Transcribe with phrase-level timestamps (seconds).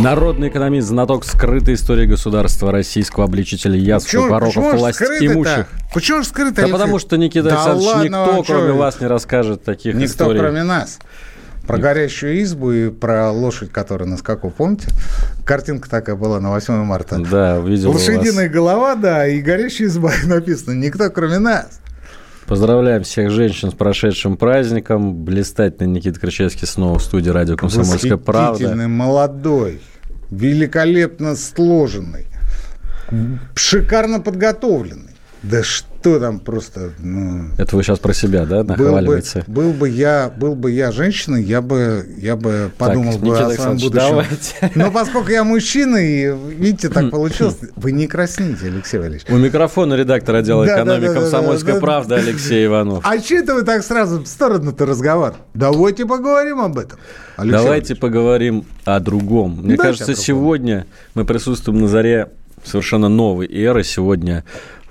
[0.00, 5.66] Народный экономист, знаток скрытой истории государства, российского обличителя яств, пороков, власть имущих.
[5.92, 6.54] Почему же скрыто?
[6.54, 6.72] Да Алексей?
[6.72, 8.76] потому что, Никита Да Александрович, ладно никто, вам, кроме чё?
[8.76, 10.40] вас, не расскажет таких Никто, историй.
[10.40, 10.98] кроме нас.
[11.66, 14.50] Про горящую избу и про лошадь, которая на скаку.
[14.50, 14.88] Помните?
[15.44, 17.18] Картинка такая была на 8 марта.
[17.18, 17.92] Да, видел.
[17.92, 20.72] Лошадиная голова, да, и горящая изба написано.
[20.72, 21.79] Никто, кроме нас.
[22.50, 25.14] Поздравляем всех женщин с прошедшим праздником.
[25.14, 28.74] Блистательный Никита Кричевский снова в студии радио «Комсомольская правда».
[28.88, 29.80] Молодой,
[30.32, 32.26] великолепно сложенный,
[33.54, 35.12] шикарно подготовленный.
[35.42, 36.90] Да что там просто...
[36.98, 39.44] ну, Это вы сейчас про себя, да, был, бы, нахваливаете?
[39.46, 43.50] был, бы я, был бы я женщиной, я бы, я бы подумал бы Никита о
[43.50, 43.90] своем будущем.
[43.92, 44.54] давайте.
[44.74, 49.26] Но поскольку я мужчина, и видите, так получилось, вы не красните, Алексей Валерьевич.
[49.30, 51.86] У микрофона редактор отдела Да, экономики да, да, «Комсомольская да, да.
[51.86, 53.04] правда» Алексей Иванов.
[53.06, 55.34] А че это вы так сразу в сторону-то разговор?
[55.54, 56.98] Давайте поговорим об этом.
[57.36, 58.00] Алексей Давайте Валерьевич.
[58.00, 59.52] поговорим о другом.
[59.62, 62.28] Мне Давайте кажется, сегодня мы присутствуем на заре
[62.64, 63.84] совершенно новой эры.
[63.84, 64.44] Сегодня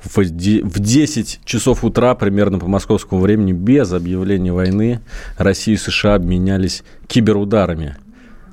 [0.04, 5.02] в де- в 10 часов утра, примерно по московскому времени, без объявления войны,
[5.38, 7.98] Россия и США обменялись киберударами.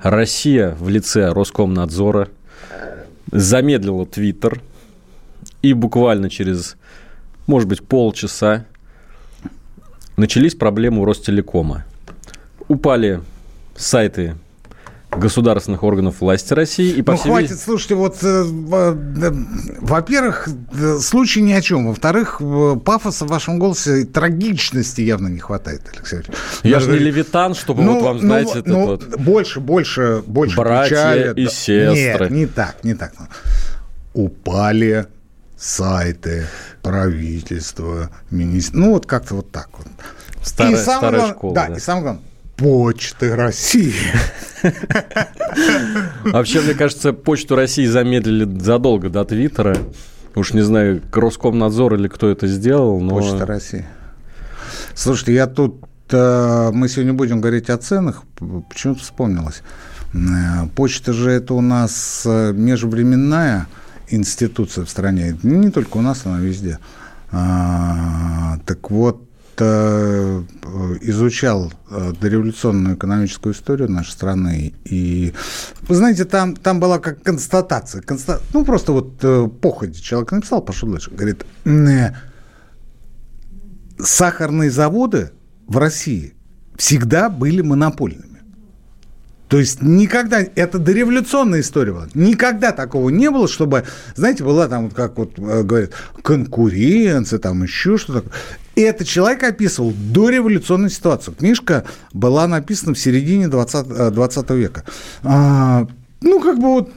[0.03, 2.29] Россия в лице Роскомнадзора
[3.31, 4.61] замедлила Твиттер,
[5.63, 6.77] и буквально через,
[7.47, 8.67] может быть, полчаса
[10.17, 11.85] начались проблемы у Ростелекома.
[12.69, 13.21] Упали
[13.77, 14.37] сайты
[15.19, 19.33] государственных органов власти России и по Ну, всей хватит, слушайте, вот, э, да,
[19.81, 21.89] во-первых, э, случай ни о чем.
[21.89, 26.21] Во-вторых, э, пафоса в вашем голосе и трагичности явно не хватает, Алексей.
[26.63, 29.21] Я Даже же не левитан, чтобы ну, вот вам, ну, знаете, ну, этот вот...
[29.21, 31.41] Больше, больше, больше Братья печали.
[31.41, 32.29] и сестры.
[32.29, 33.13] Нет, не так, не так.
[34.15, 35.07] Упали
[35.57, 36.47] сайты
[36.83, 38.77] правительства, министр...
[38.77, 39.87] Ну, вот как-то вот так вот.
[40.43, 41.75] Старая- самое старая главное- школа, Да, да.
[41.77, 42.23] и самое главное,
[42.57, 43.95] почты России.
[46.25, 49.77] Вообще, мне кажется, почту России замедлили задолго до Твиттера.
[50.35, 53.11] Уж не знаю, Роскомнадзор или кто это сделал, но...
[53.11, 53.87] Почта России.
[54.95, 55.83] Слушайте, я тут...
[56.11, 58.25] э, мы сегодня будем говорить о ценах.
[58.69, 59.63] Почему-то вспомнилось.
[60.13, 63.67] Э, Почта же это у нас э, межвременная
[64.09, 65.39] институция в стране.
[65.43, 66.79] Не только у нас, она везде.
[67.33, 69.26] А, Так вот,
[71.03, 74.75] изучал э, дореволюционную экономическую историю нашей страны.
[74.85, 75.33] И,
[75.89, 78.03] вы знаете, там, там была как констатация.
[78.03, 81.11] конста- Ну, просто вот э, походе человек написал, пошел дальше.
[81.11, 82.11] Говорит, «Э,
[83.99, 85.31] сахарные заводы
[85.67, 86.35] в России
[86.77, 88.36] всегда были монопольными.
[89.49, 93.85] То есть никогда, это дореволюционная история была, никогда такого не было, чтобы,
[94.17, 95.93] знаете, была там, как вот э, говорят,
[96.23, 98.29] конкуренция, там еще что-то.
[98.75, 101.35] И это человек описывал дореволюционную ситуацию.
[101.35, 104.85] Книжка была написана в середине 20, э, 20 века.
[105.23, 105.87] А,
[106.21, 106.91] ну, как бы вот,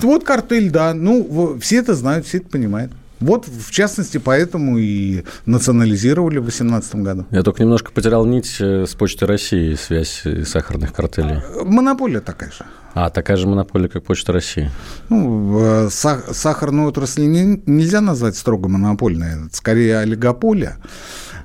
[0.00, 2.92] вот картель, да, ну, все это знают, все это понимают.
[3.20, 7.26] Вот, в частности, поэтому и национализировали в 2018 году.
[7.30, 11.40] Я только немножко потерял нить э, с Почтой России, связь э, сахарных картелей.
[11.64, 12.64] Монополия такая же.
[12.94, 14.70] А, такая же монополия, как Почта России.
[15.10, 20.78] Ну, э, сах- сахарную отрасль не- нельзя назвать строго монопольной, это скорее олигополия.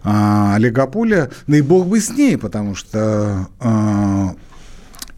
[0.04, 4.34] А, олигополия, бог бы с ней, потому что а,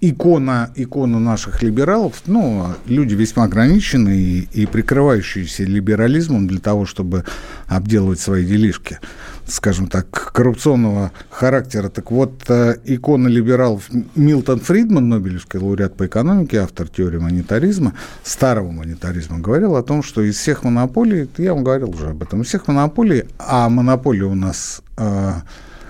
[0.02, 7.26] икона, икона наших либералов, ну, люди весьма ограниченные и, и прикрывающиеся либерализмом для того, чтобы
[7.68, 9.00] обделывать свои делишки,
[9.48, 11.90] скажем так, коррупционного характера.
[11.90, 17.94] Так вот, э, икона либералов Милтон Фридман, Нобелевский лауреат по экономике, автор теории монетаризма,
[18.24, 22.42] старого монетаризма, говорил о том, что из всех монополий, я вам говорил уже об этом,
[22.42, 25.34] из всех монополий, а монополии у нас э,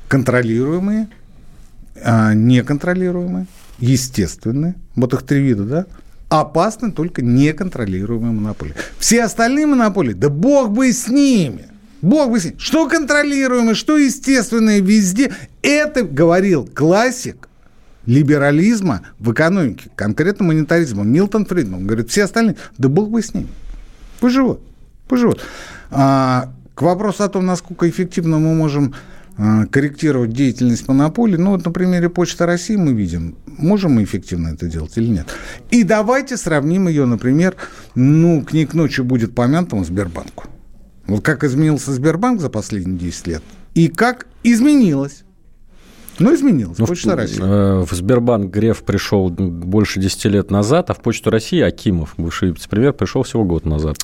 [0.08, 1.10] контролируемые,
[2.04, 3.48] а, неконтролируемые,
[3.80, 5.86] естественные, вот их три вида, да,
[6.30, 8.76] опасны только неконтролируемые монополии.
[9.00, 11.68] Все остальные монополии, да бог бы с ними,
[12.02, 12.56] бог бы с ними.
[12.58, 17.48] Что контролируемое, что естественное везде, это говорил классик
[18.06, 21.86] либерализма в экономике, конкретно монетаризма, Милтон Фридман.
[21.86, 23.50] Говорит, все остальные, да бог бы с ними.
[24.20, 24.62] Пусть живут,
[25.08, 25.42] пусть живут.
[25.92, 28.96] А, к вопросу о том, насколько эффективно мы можем
[29.38, 31.38] корректировать деятельность монополий.
[31.38, 35.28] Ну, вот на примере Почты России мы видим, можем мы эффективно это делать или нет.
[35.70, 37.56] И давайте сравним ее, например,
[37.96, 40.46] ну, к ней к ночи будет помянутому Сбербанку.
[41.06, 43.44] Вот как изменился Сбербанк за последние 10 лет,
[43.74, 45.24] и как изменилось
[46.20, 46.78] ну, изменилось.
[46.80, 47.40] Ну, Почта в, России.
[47.42, 52.50] Э, в Сбербанк Греф пришел больше 10 лет назад, а в Почту России Акимов, бывший
[52.50, 53.98] вице-премьер, пришел всего год назад.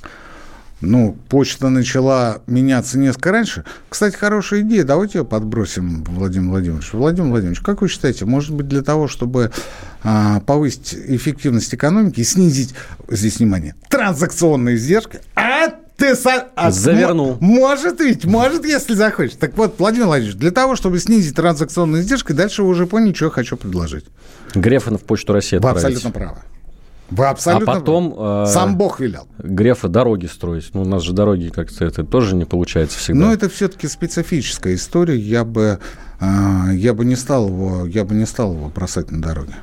[0.86, 3.64] Ну, почта начала меняться несколько раньше.
[3.88, 4.84] Кстати, хорошая идея.
[4.84, 6.92] Давайте ее подбросим, Владимир Владимирович.
[6.92, 9.52] Владимир Владимирович, как вы считаете, может быть, для того, чтобы
[10.04, 12.76] а, повысить эффективность экономики и снизить,
[13.08, 16.50] здесь внимание, транзакционные издержки, а ты со...
[16.54, 17.38] а, завернул.
[17.40, 19.38] Может ведь, может, если захочешь.
[19.40, 23.26] Так вот, Владимир Владимирович, для того, чтобы снизить транзакционные издержки, дальше вы уже поняли, что
[23.26, 24.06] я хочу предложить.
[24.54, 26.40] Грефа в почту России Вы абсолютно правы.
[27.10, 29.28] Вы абсолютно а потом э, сам Бог велел.
[29.38, 30.72] Грефа дороги строить.
[30.74, 33.26] Ну, у нас же дороги как-то это тоже не получается всегда.
[33.26, 35.18] Но это все-таки специфическая история.
[35.18, 35.80] Я бы,
[36.20, 36.26] э,
[36.74, 39.54] я бы не стал его, я бы не стал его бросать на дороге.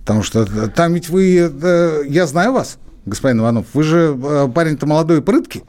[0.00, 4.86] Потому что там ведь вы, э, я знаю вас, господин Иванов, вы же э, парень-то
[4.86, 5.64] молодой и прыткий.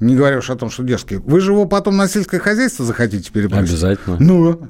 [0.00, 1.16] Не говоря уж о том, что дерзкий.
[1.16, 3.70] Вы же его потом на сельское хозяйство захотите перебросить?
[3.70, 4.16] Обязательно.
[4.20, 4.68] Ну,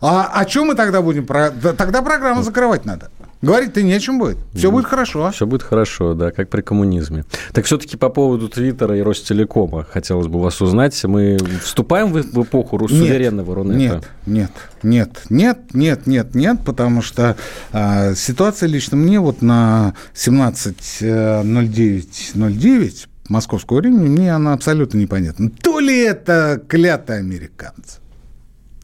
[0.00, 1.26] а о чем мы тогда будем?
[1.26, 1.50] Про...
[1.50, 3.10] Тогда программу закрывать надо.
[3.44, 4.38] Говорить-то не о чем будет.
[4.54, 5.30] Все будет хорошо.
[5.30, 7.26] Все будет хорошо, да, как при коммунизме.
[7.52, 11.04] Так все-таки по поводу Твиттера и Ростелекома хотелось бы вас узнать.
[11.04, 14.02] Мы вступаем в, в эпоху суверенного Рунета?
[14.26, 14.50] Нет, нет,
[14.82, 17.36] нет, нет, нет, нет, нет, потому что
[17.72, 25.50] э, ситуация лично мне вот на 17.09.09 московского времени, мне она абсолютно непонятна.
[25.50, 28.00] То ли это клятые американцы,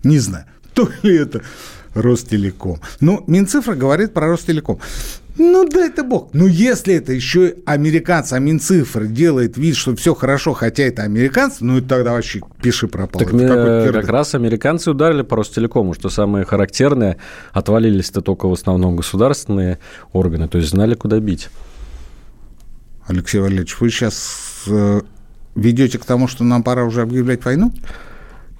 [0.03, 1.41] не знаю, то ли это
[1.95, 2.81] Ростелеком.
[3.01, 4.79] Ну, Минцифра говорит про Ростелеком.
[5.39, 6.29] Ну, да это бог.
[6.35, 11.65] Ну, если это еще американцы, а Минцифра делает вид, что все хорошо, хотя это американцы,
[11.65, 13.25] ну, тогда вообще пиши пропало.
[13.25, 17.17] Так как раз американцы ударили по Ростелекому, что самое характерное,
[17.53, 19.79] отвалились-то только в основном государственные
[20.13, 21.49] органы, то есть знали, куда бить.
[23.07, 25.01] Алексей Валерьевич, вы сейчас э,
[25.55, 27.73] ведете к тому, что нам пора уже объявлять войну?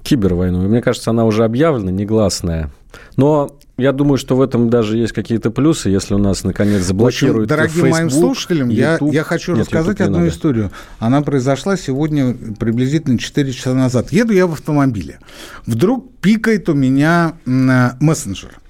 [0.03, 0.67] Кибервойну.
[0.67, 2.71] Мне кажется, она уже объявлена, негласная.
[3.17, 7.51] Но я думаю, что в этом даже есть какие-то плюсы, если у нас наконец заблокируют
[7.51, 9.13] общем, Дорогим Facebook, моим слушателям, YouTube.
[9.13, 10.29] я, я хочу Нет, рассказать одну надо.
[10.29, 10.71] историю.
[10.99, 14.13] Она произошла сегодня приблизительно 4 часа назад.
[14.13, 15.19] Еду я в автомобиле.
[15.67, 18.61] Вдруг пикает у меня мессенджер.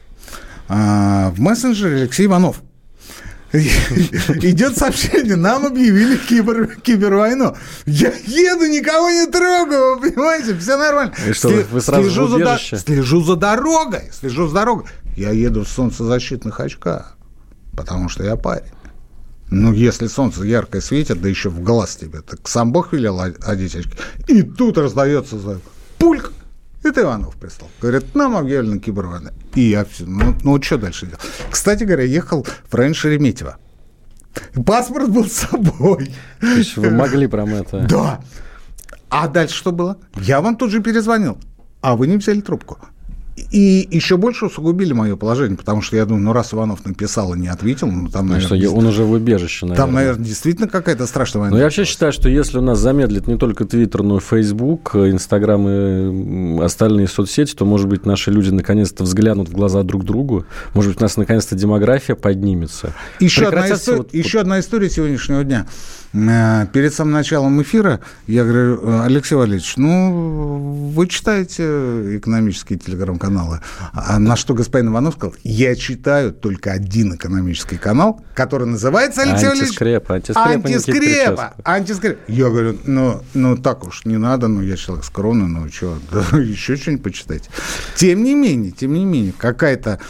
[0.68, 2.62] А, в мессенджере Алексей Иванов.
[3.52, 7.56] Идет сообщение, нам объявили кибер, кибервойну.
[7.84, 11.12] Я еду, никого не трогаю, вы понимаете, все нормально.
[11.28, 14.84] И что, Сли, вы сразу слежу, за, слежу за дорогой, слежу за дорогой.
[15.16, 17.16] Я еду в солнцезащитных очках,
[17.76, 18.70] потому что я парень.
[19.50, 23.74] Ну, если солнце яркое светит, да еще в глаз тебе, так сам Бог велел одеть
[23.74, 23.92] очки.
[24.28, 25.36] И тут раздается
[25.98, 26.32] пульк,
[26.82, 27.70] это Иванов прислал.
[27.80, 29.32] Говорят, нам объявлена кибервойна.
[29.54, 31.20] И я все, ну, ну что дальше делать?
[31.50, 33.58] Кстати говоря, ехал район Шереметьево.
[34.64, 36.12] Паспорт был с собой.
[36.40, 37.86] То есть вы могли прям это...
[37.88, 38.20] Да.
[39.08, 39.98] А дальше что было?
[40.16, 41.38] Я вам тут же перезвонил,
[41.80, 42.78] а вы не взяли трубку.
[43.50, 47.38] И еще больше усугубили мое положение, потому что я думаю, ну раз Иванов написал и
[47.38, 48.60] не ответил, ну там, ну, наверное...
[48.60, 49.86] Что, он уже в убежище, наверное.
[49.86, 51.54] Там, наверное, действительно какая-то страшная война.
[51.54, 54.94] Но я вообще считаю, что если у нас замедлит не только Твиттер, но и Фейсбук,
[54.94, 60.44] Инстаграм и остальные соцсети, то, может быть, наши люди наконец-то взглянут в глаза друг другу,
[60.74, 62.92] может быть, у нас наконец-то демография поднимется.
[63.18, 64.14] Еще, одна, история, вот...
[64.14, 65.66] еще одна история сегодняшнего дня.
[66.12, 73.29] Э, перед самым началом эфира я говорю, «Э, Алексей Валерьевич, ну, вы читаете экономические телеграм-каналы.
[73.92, 79.48] А на что господин Иванов сказал, я читаю только один экономический канал, который называется, Алексей
[79.48, 80.36] антискрепа, Валерьевич...
[80.36, 80.68] Антискрепа.
[80.68, 81.54] Антискрепа.
[81.64, 82.20] Антискрепа.
[82.28, 86.38] Я говорю, ну, ну, так уж не надо, ну, я человек скромный, ну, что, да,
[86.38, 87.50] еще что-нибудь почитайте.
[87.96, 90.00] Тем не менее, тем не менее, какая-то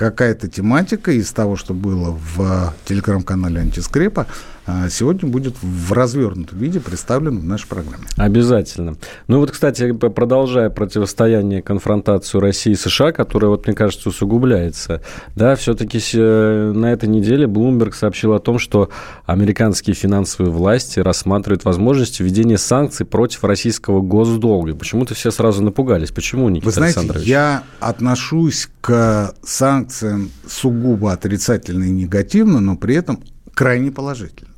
[0.00, 4.26] какая-то тематика из того, что было в телеграм-канале «Антискрепа»,
[4.59, 4.59] а,
[4.90, 8.04] сегодня будет в развернутом виде представлен в нашей программе.
[8.16, 8.96] Обязательно.
[9.28, 15.02] Ну вот, кстати, продолжая противостояние, конфронтацию России и США, которая, вот, мне кажется, усугубляется,
[15.34, 18.90] да, все-таки э, на этой неделе Bloomberg сообщил о том, что
[19.26, 24.74] американские финансовые власти рассматривают возможность введения санкций против российского госдолга.
[24.74, 26.10] Почему-то все сразу напугались.
[26.10, 33.22] Почему, Никита Вы знаете, я отношусь к санкциям сугубо отрицательно и негативно, но при этом
[33.54, 34.49] крайне положительно.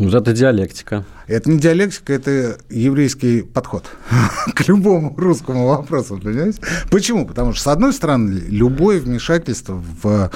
[0.00, 1.04] Ну, это диалектика.
[1.26, 3.84] Это не диалектика, это еврейский подход
[4.54, 6.58] к любому русскому вопросу, понимаете?
[6.90, 7.26] Почему?
[7.26, 10.30] Потому что, с одной стороны, любое вмешательство в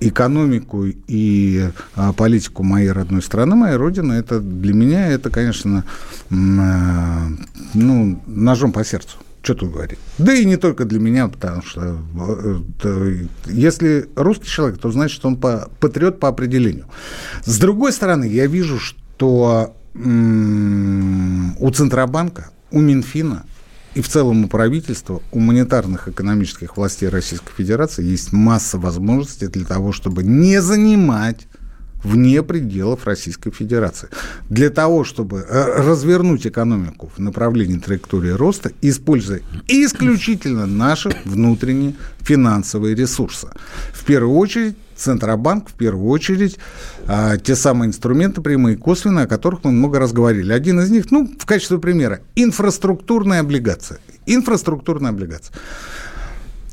[0.00, 5.84] экономику и а, политику моей родной страны, моей родины, это для меня, это, конечно,
[6.30, 6.34] э,
[7.74, 9.18] ну, ножом по сердцу.
[9.42, 9.98] Что тут говорить?
[10.18, 11.98] Да и не только для меня, потому что
[12.84, 16.86] э, если русский человек, то значит, что он патриот по определению.
[17.44, 23.44] С другой стороны, я вижу, что у Центробанка, у Минфина
[23.94, 29.64] и в целом у правительства, у монетарных экономических властей Российской Федерации есть масса возможностей для
[29.64, 31.48] того, чтобы не занимать
[32.02, 34.08] вне пределов Российской Федерации.
[34.48, 42.94] Для того, чтобы э, развернуть экономику в направлении траектории роста, используя исключительно наши внутренние финансовые
[42.94, 43.48] ресурсы.
[43.92, 46.58] В первую очередь Центробанк, в первую очередь,
[47.06, 50.52] а, те самые инструменты прямые и косвенные, о которых мы много раз говорили.
[50.52, 53.98] Один из них, ну, в качестве примера, инфраструктурная облигация.
[54.26, 55.56] Инфраструктурная облигация.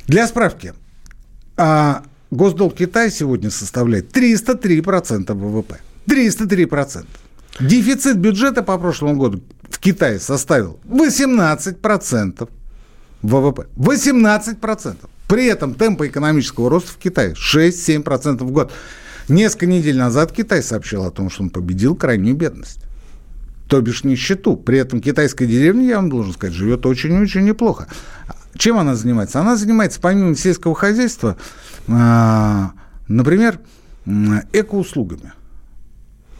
[0.07, 0.73] Для справки,
[1.55, 5.79] а, Госдолг Китая сегодня составляет 303% ВВП.
[6.07, 7.05] 303%.
[7.59, 12.49] Дефицит бюджета по прошлому году в Китае составил 18%
[13.21, 13.67] ВВП.
[13.75, 14.95] 18%.
[15.27, 18.71] При этом темпы экономического роста в Китае 6-7% в год.
[19.27, 22.79] Несколько недель назад Китай сообщил о том, что он победил крайнюю бедность.
[23.67, 24.55] То бишь нищету.
[24.55, 27.87] При этом китайская деревня, я вам должен сказать, живет очень-очень неплохо.
[28.57, 29.39] Чем она занимается?
[29.39, 31.37] Она занимается помимо сельского хозяйства
[31.87, 32.71] а,
[33.07, 33.59] например,
[34.53, 35.33] экоуслугами.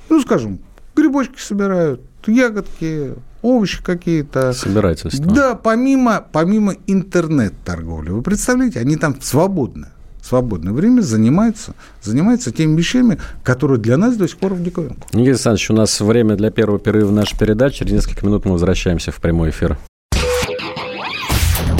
[0.09, 0.59] Ну, скажем,
[0.95, 4.53] грибочки собирают, ягодки, овощи какие-то.
[4.53, 5.25] Собирательство.
[5.25, 8.09] Да, помимо, помимо интернет-торговли.
[8.09, 9.88] Вы представляете, они там свободны
[10.21, 15.07] свободное время занимаются, занимаются теми вещами, которые для нас до сих пор в диковинку.
[15.13, 17.79] Никита Александрович, у нас время для первого перерыва нашей передачи.
[17.79, 19.77] Через несколько минут мы возвращаемся в прямой эфир.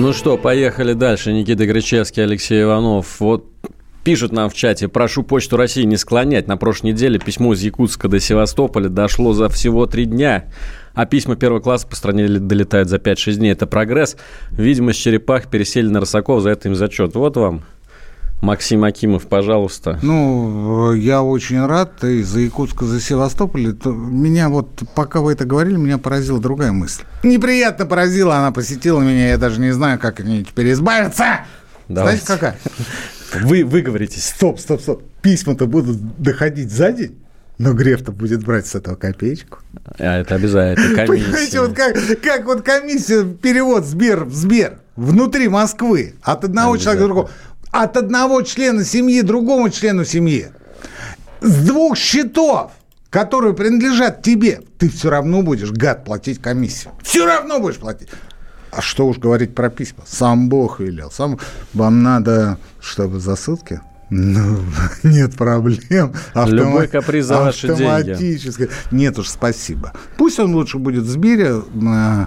[0.00, 1.32] Ну что, поехали дальше.
[1.32, 3.18] Никита Гречевский, Алексей Иванов.
[3.18, 3.46] Вот
[4.04, 6.46] пишут нам в чате, прошу Почту России не склонять.
[6.46, 10.52] На прошлой неделе письмо из Якутска до Севастополя дошло за всего три дня.
[10.94, 13.50] А письма первого класса по стране долетают за 5-6 дней.
[13.50, 14.16] Это прогресс.
[14.52, 17.16] Видимо, с черепах пересели на Росаков, за это им зачет.
[17.16, 17.64] Вот вам
[18.40, 19.98] Максим Акимов, пожалуйста.
[20.02, 23.72] Ну, я очень рад и за Якутска, за Севастополь.
[23.72, 27.02] То меня вот, пока вы это говорили, меня поразила другая мысль.
[27.24, 31.40] Неприятно поразила, она посетила меня, я даже не знаю, как от нее теперь избавиться.
[31.88, 32.24] Давайте.
[32.24, 32.58] Знаете, какая?
[33.42, 34.26] Вы выговоритесь.
[34.26, 35.02] Стоп, стоп, стоп.
[35.20, 37.18] Письма-то будут доходить за день.
[37.58, 39.58] Но Греф-то будет брать с этого копеечку.
[39.98, 41.24] А это обязательно комиссия.
[41.24, 47.06] Понимаете, вот как, как вот комиссия, перевод Сбер Сбер внутри Москвы от одного человека к
[47.06, 47.30] другому
[47.70, 50.48] от одного члена семьи другому члену семьи
[51.40, 52.72] с двух счетов,
[53.10, 56.92] которые принадлежат тебе, ты все равно будешь, гад, платить комиссию.
[57.02, 58.08] Все равно будешь платить.
[58.70, 60.04] А что уж говорить про письма?
[60.06, 61.10] Сам Бог велел.
[61.10, 61.38] Сам...
[61.72, 63.80] Вам надо, чтобы засылки?
[64.10, 64.58] Ну,
[65.02, 66.12] нет проблем.
[66.28, 66.50] Автомат...
[66.50, 68.68] Любой каприз за ваши деньги.
[68.90, 69.92] Нет уж, спасибо.
[70.16, 71.62] Пусть он лучше будет в Сбере.
[71.82, 72.26] Э,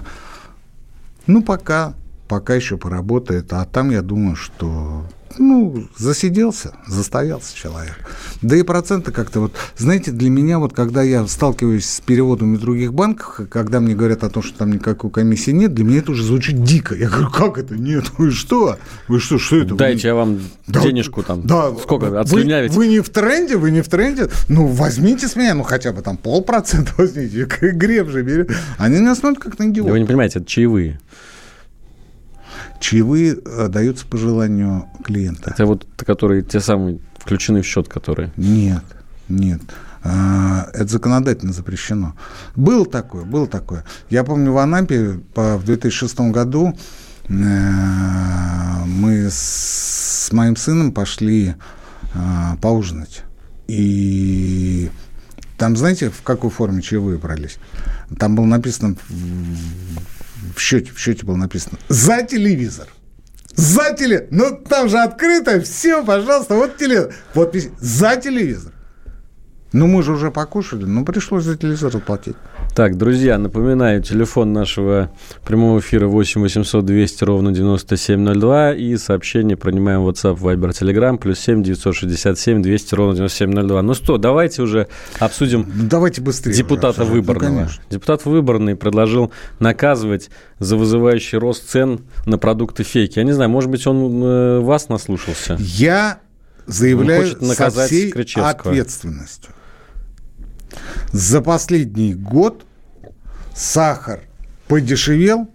[1.26, 1.94] ну, пока,
[2.32, 3.52] пока еще поработает.
[3.52, 5.04] А там, я думаю, что
[5.38, 7.98] ну, засиделся, застоялся человек.
[8.40, 12.60] Да и проценты как-то вот, знаете, для меня вот, когда я сталкиваюсь с переводами в
[12.60, 16.12] других банках, когда мне говорят о том, что там никакой комиссии нет, для меня это
[16.12, 16.94] уже звучит дико.
[16.94, 18.04] Я говорю, как это нет?
[18.16, 18.78] Вы что?
[19.08, 19.74] Вы что, что это?
[19.74, 21.46] Дайте я вам да, денежку там.
[21.46, 21.70] Да.
[21.82, 22.18] Сколько?
[22.18, 22.74] Отслюнявите?
[22.74, 24.30] Вы, вы не в тренде, вы не в тренде.
[24.48, 27.44] Ну, возьмите с меня, ну, хотя бы там полпроцента возьмите.
[27.60, 28.50] Греб же берет.
[28.78, 29.92] Они меня смотрят как на идиота.
[29.92, 30.98] Вы не понимаете, это чаевые.
[32.82, 35.50] Чаевые э, даются по желанию клиента.
[35.50, 38.32] Это вот которые те самые включены в счет, которые?
[38.36, 38.82] Нет,
[39.28, 39.60] нет.
[40.02, 42.16] А, это законодательно запрещено.
[42.56, 43.84] Было такое, было такое.
[44.10, 46.76] Я помню, в Анапе в 2006 году
[47.28, 47.32] э,
[48.84, 51.54] мы с моим сыном пошли
[52.14, 53.22] э, поужинать.
[53.68, 54.90] И
[55.56, 57.58] там, знаете, в какой форме чаевые брались?
[58.18, 58.96] Там было написано
[60.56, 62.88] в счете, в счете было написано «За телевизор».
[63.54, 64.28] За телевизор.
[64.30, 67.14] Ну, там же открыто, все, пожалуйста, вот телевизор.
[67.34, 68.72] Вот за телевизор.
[69.72, 72.36] Ну, мы же уже покушали, ну, пришлось за телевизор заплатить.
[72.74, 75.10] Так, друзья, напоминаю, телефон нашего
[75.44, 81.38] прямого эфира 8 800 200 ровно 9702 и сообщение принимаем в WhatsApp, Viber, Telegram, плюс
[81.40, 83.82] 7 967 200 ровно 9702.
[83.82, 84.88] Ну что, давайте уже
[85.18, 86.54] обсудим Ну, давайте быстрее.
[86.54, 87.10] депутата уже.
[87.10, 87.56] Ну, выборного.
[87.56, 87.82] конечно.
[87.90, 93.18] Депутат выборный предложил наказывать за вызывающий рост цен на продукты фейки.
[93.18, 95.58] Я не знаю, может быть, он э, вас наслушался?
[95.60, 96.20] Я
[96.66, 99.52] заявляю хочет наказать со всей ответственностью.
[101.12, 102.64] За последний год
[103.54, 104.20] сахар
[104.68, 105.48] подешевел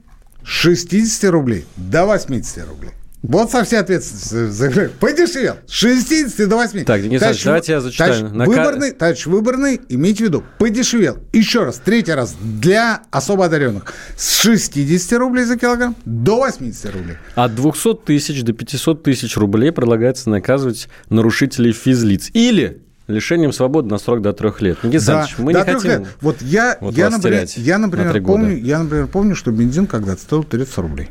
[0.43, 2.91] с 60 рублей до 80 рублей.
[3.23, 4.91] Вот со всей ответственностью.
[4.99, 5.55] Подешевел.
[5.65, 6.85] С 60 до 80.
[6.85, 8.13] Так, Денис Александрович, давайте я зачитаю.
[8.13, 11.17] Товарищ Нака- выборный, товарищ выборный, имейте в виду, подешевел.
[11.33, 13.91] Еще раз, третий раз, для особо одаренных.
[14.15, 17.17] С 60 рублей за килограмм до 80 рублей.
[17.35, 22.29] От 200 тысяч до 500 тысяч рублей предлагается наказывать нарушителей физлиц.
[22.33, 24.83] Или лишением свободы на срок до трех лет.
[24.83, 25.89] Никита Да, Александрович, мы не хотим...
[25.91, 26.07] лет.
[26.21, 28.21] Вот я, вот я, например, я, на например, года.
[28.43, 31.09] помню, я, например, помню, что бензин когда-то стоил 30 рублей.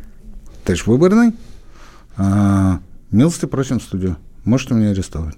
[0.65, 1.33] Товарищ выборный,
[2.17, 4.17] а, милости просим в студию.
[4.45, 5.37] Можете меня арестовать.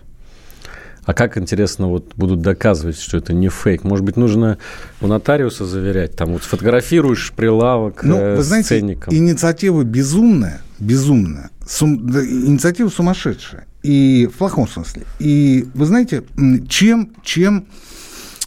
[1.04, 3.82] А как, интересно, вот будут доказывать, что это не фейк?
[3.82, 4.58] Может быть, нужно
[5.00, 6.14] у нотариуса заверять?
[6.16, 9.14] Там вот сфотографируешь прилавок Ну, э, вы с знаете, ценником.
[9.14, 13.66] инициатива безумная, безумная, сум- инициатива сумасшедшая.
[13.82, 15.04] И в плохом смысле.
[15.18, 16.24] И вы знаете,
[16.68, 17.66] чем, чем,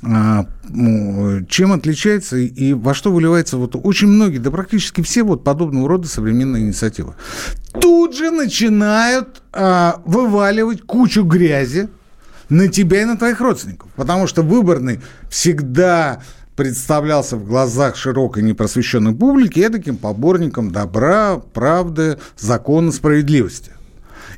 [0.03, 0.45] а,
[1.47, 6.07] чем отличается и во что выливается вот очень многие, да практически все вот подобного рода
[6.07, 7.13] современные инициативы.
[7.79, 11.89] Тут же начинают а, вываливать кучу грязи
[12.49, 13.89] на тебя и на твоих родственников.
[13.95, 14.99] Потому что выборный
[15.29, 16.21] всегда
[16.55, 23.72] представлялся в глазах широкой непросвещенной публики таким поборником добра, правды, закона, справедливости.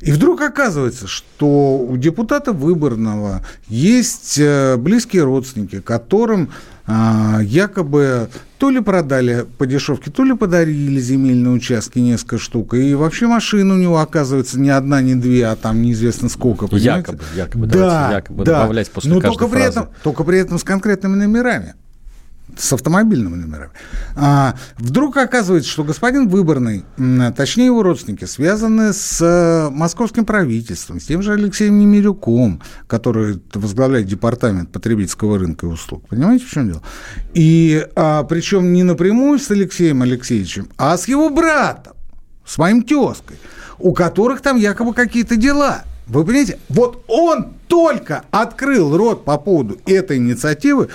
[0.00, 6.50] И вдруг оказывается, что у депутата выборного есть э, близкие родственники, которым
[6.86, 8.28] а, якобы
[8.58, 12.74] то ли продали по дешевке, то ли подарили земельные участки несколько штук.
[12.74, 16.66] И вообще машина у него оказывается не одна, не две, а там неизвестно сколько.
[16.66, 17.12] понимаете?
[17.12, 18.60] Якобы, якобы, Да, якобы да.
[18.60, 19.80] добавлять после Но каждой только при, фразы.
[19.80, 21.74] этом, только при этом с конкретными номерами
[22.56, 23.72] с автомобильными номерами.
[24.16, 26.84] А, вдруг оказывается, что господин Выборный,
[27.36, 34.06] точнее его родственники, связаны с э, московским правительством, с тем же Алексеем Немирюком, который возглавляет
[34.06, 36.08] департамент потребительского рынка и услуг.
[36.08, 36.82] Понимаете, в чем дело?
[37.34, 41.94] И а, причем не напрямую с Алексеем Алексеевичем, а с его братом,
[42.44, 43.38] с моим тезкой,
[43.78, 45.84] у которых там якобы какие-то дела.
[46.06, 50.88] Вы понимаете, вот он только открыл рот по поводу этой инициативы,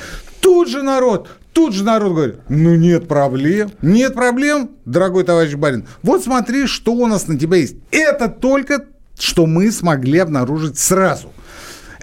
[0.49, 5.85] тут же народ, тут же народ говорит, ну нет проблем, нет проблем, дорогой товарищ барин,
[6.01, 7.75] вот смотри, что у нас на тебя есть.
[7.91, 8.85] Это только,
[9.17, 11.31] что мы смогли обнаружить сразу.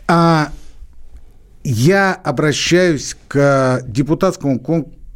[0.07, 0.53] А,
[1.65, 4.61] я обращаюсь к депутатскому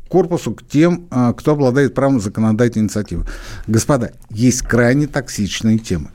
[0.09, 3.27] корпусу, к тем, а, кто обладает правом законодательной инициативы.
[3.69, 6.11] Господа, есть крайне токсичные темы.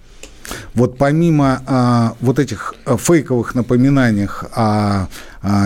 [0.74, 5.08] Вот помимо а, вот этих а, фейковых напоминаниях о,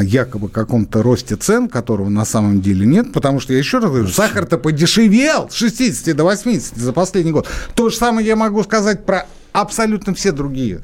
[0.02, 4.08] якобы каком-то росте цен, которого на самом деле нет, потому что, я еще раз говорю,
[4.10, 7.48] сахар-то подешевел с 60 до 80 за последний год.
[7.76, 10.82] То же самое я могу сказать про абсолютно все другие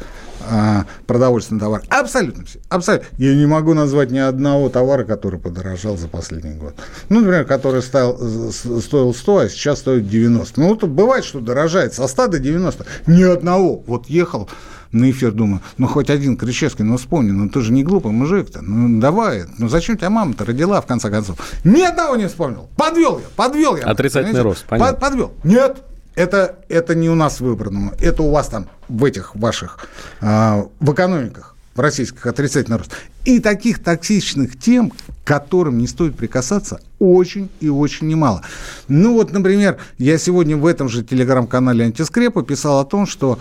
[0.50, 1.84] а, продовольственные товары.
[1.90, 2.60] Абсолютно все.
[2.70, 3.08] Абсолютно.
[3.18, 6.76] Я не могу назвать ни одного товара, который подорожал за последний год.
[7.10, 10.60] Ну, например, который стоил, стоил 100, а сейчас стоит 90.
[10.60, 12.86] Ну, вот бывает, что дорожает со 100 до 90.
[13.08, 13.84] Ни одного.
[13.88, 14.50] Вот ехал
[14.92, 18.62] на эфир, думаю, ну, хоть один Кричевский, ну, вспомни, ну, ты же не глупый мужик-то,
[18.62, 21.38] ну, давай, ну, зачем тебя мама-то родила, в конце концов?
[21.66, 22.70] Ни одного не вспомнил.
[22.78, 23.84] Подвел я, подвел я.
[23.84, 24.50] Отрицательный Понимаете?
[24.60, 24.94] рост, понятно.
[24.94, 25.34] Под- подвел.
[25.44, 25.78] Нет,
[26.16, 29.88] это, это не у нас выбранного, это у вас там в этих ваших,
[30.22, 32.92] а, в экономиках, в российских отрицательный рост.
[33.26, 38.44] И таких токсичных тем, к которым не стоит прикасаться, очень и очень немало.
[38.88, 43.40] Ну вот, например, я сегодня в этом же телеграм-канале «Антискрепа» писал о том, что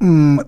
[0.00, 0.42] м,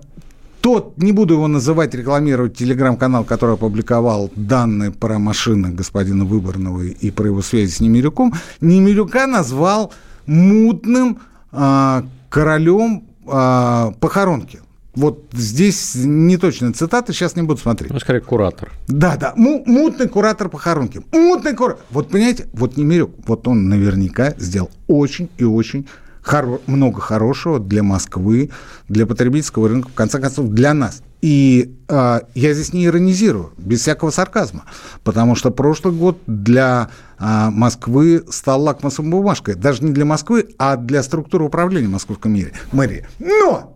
[0.61, 7.11] тот, не буду его называть, рекламировать, телеграм-канал, который опубликовал данные про машины господина Выборного и
[7.11, 9.93] про его связи с Немирюком, Немирюка назвал
[10.29, 11.19] мутным
[11.51, 14.59] а, королем а, похоронки.
[14.95, 17.91] Вот здесь не точная цитата, сейчас не буду смотреть.
[17.91, 18.71] Ну, скорее, куратор.
[18.87, 21.01] Да, да, му- мутный куратор похоронки.
[21.11, 21.83] Мутный куратор.
[21.89, 25.87] Вот понимаете, вот Немирюк, вот он наверняка сделал очень и очень
[26.21, 28.49] хоро- много хорошего для Москвы,
[28.87, 31.01] для потребительского рынка, в конце концов, для нас.
[31.21, 34.65] И а, я здесь не иронизирую, без всякого сарказма,
[35.03, 36.89] потому что прошлый год для
[37.19, 39.55] Москвы стал лакмусовой бумажкой.
[39.55, 43.05] Даже не для Москвы, а для структуры управления московской мэри- мэрии.
[43.19, 43.75] Но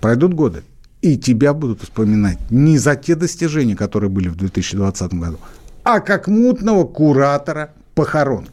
[0.00, 0.62] пройдут годы,
[1.02, 5.38] и тебя будут вспоминать не за те достижения, которые были в 2020 году,
[5.84, 8.52] а как мутного куратора похоронки.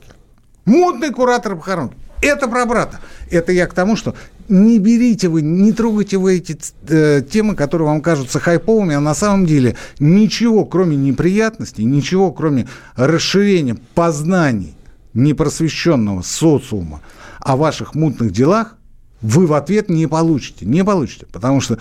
[0.65, 1.95] Мутный куратор похоронки.
[2.21, 2.99] Это про брата.
[3.31, 4.15] Это я к тому, что
[4.49, 6.57] не берите вы, не трогайте вы эти
[6.87, 12.67] э, темы, которые вам кажутся хайповыми, а на самом деле ничего, кроме неприятностей, ничего, кроме
[12.95, 14.75] расширения познаний
[15.13, 17.01] непросвещенного социума
[17.39, 18.75] о ваших мутных делах,
[19.21, 20.65] вы в ответ не получите.
[20.65, 21.25] Не получите.
[21.31, 21.79] Потому что,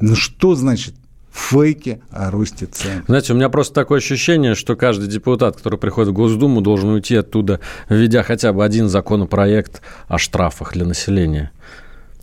[0.00, 0.94] ну что значит
[1.32, 3.04] фейки о росте цен.
[3.06, 7.14] Знаете, у меня просто такое ощущение, что каждый депутат, который приходит в Госдуму, должен уйти
[7.16, 11.52] оттуда, введя хотя бы один законопроект о штрафах для населения.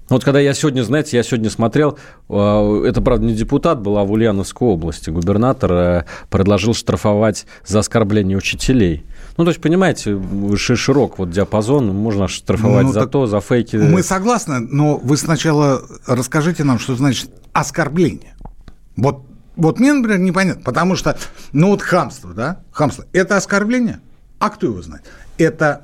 [0.08, 1.98] Вот когда я сегодня, знаете, я сегодня смотрел,
[2.30, 7.80] э, это, правда, не депутат был, а в Ульяновской области губернатор э, предложил штрафовать за
[7.80, 9.04] оскорбление учителей.
[9.38, 10.22] Ну, то есть, понимаете,
[10.56, 13.76] широк вот диапазон, можно штрафовать ну, за то, за фейки.
[13.78, 18.36] Мы согласны, но вы сначала расскажите нам, что значит оскорбление.
[18.96, 21.18] Вот, вот мне, например, непонятно, потому что,
[21.52, 24.00] ну вот хамство, да, хамство, это оскорбление?
[24.38, 25.04] А кто его знает?
[25.38, 25.82] Это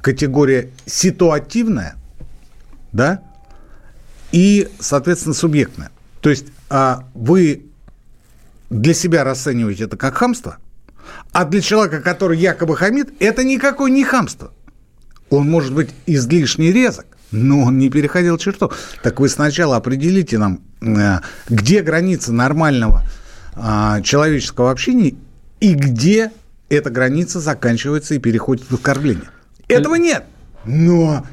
[0.00, 1.96] категория ситуативная,
[2.92, 3.22] да,
[4.32, 5.90] и, соответственно, субъектная.
[6.20, 7.66] То есть а, вы
[8.70, 10.58] для себя расцениваете это как хамство,
[11.32, 14.52] а для человека, который якобы хамит, это никакое не хамство.
[15.30, 18.72] Он может быть излишне резок, но он не переходил черту.
[19.02, 23.04] Так вы сначала определите нам, э, где граница нормального
[23.54, 25.14] а, человеческого общения
[25.60, 26.30] и где
[26.68, 29.30] эта граница заканчивается и переходит в оскорбление.
[29.68, 30.24] Этого нет.
[30.64, 31.26] Но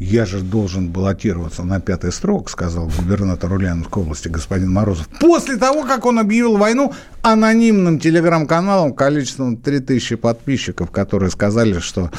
[0.00, 5.06] я же должен баллотироваться на пятый срок, сказал губернатор Ульяновской области господин Морозов.
[5.20, 12.10] После того, как он объявил войну анонимным телеграм-каналом количеством 3000 подписчиков, которые сказали, что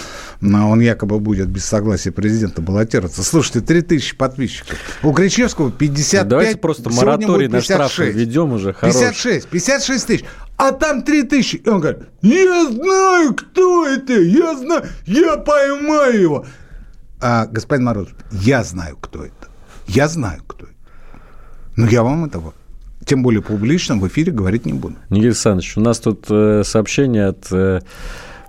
[0.43, 3.23] он якобы будет без согласия президента баллотироваться.
[3.23, 4.77] Слушайте, 3000 подписчиков.
[5.01, 6.27] У Кричевского 55.
[6.27, 8.73] Давайте просто мораторий на штрафы введем уже.
[8.73, 8.93] Хорош.
[8.93, 10.25] 56, 56 тысяч.
[10.55, 11.55] А там 3000.
[11.55, 16.45] И он говорит, я знаю, кто это, я знаю, я поймаю его
[17.21, 19.47] а, господин Морозов, я знаю, кто это.
[19.87, 20.73] Я знаю, кто это.
[21.75, 22.53] Но я вам этого,
[23.05, 24.95] тем более публично, в эфире говорить не буду.
[25.09, 27.81] Никита Александрович, у нас тут э, сообщение от э,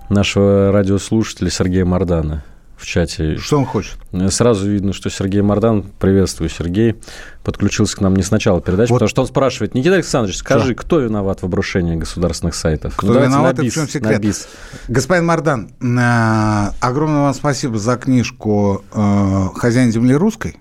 [0.09, 2.43] нашего радиослушателя Сергея Мардана
[2.77, 3.37] в чате.
[3.37, 3.97] Что он хочет?
[4.29, 6.95] Сразу видно, что Сергей Мардан, приветствую, Сергей,
[7.43, 8.97] подключился к нам не с начала передачи, вот.
[8.97, 10.81] потому что он спрашивает, Никита Александрович, скажи, что?
[10.81, 12.95] кто виноват в обрушении государственных сайтов?
[12.95, 14.21] Кто ну, виноват, и в чем секрет?
[14.21, 14.47] Бис.
[14.87, 20.57] Господин Мардан, э, огромное вам спасибо за книжку э, «Хозяин земли русской».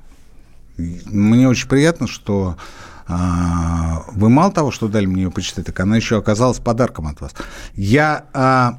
[0.77, 2.57] Мне очень приятно, что
[3.09, 3.13] э,
[4.13, 7.33] вы мало того, что дали мне ее почитать, так она еще оказалась подарком от вас.
[7.75, 8.79] Я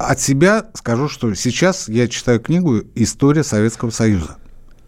[0.00, 4.36] от себя скажу, что сейчас я читаю книгу «История Советского Союза».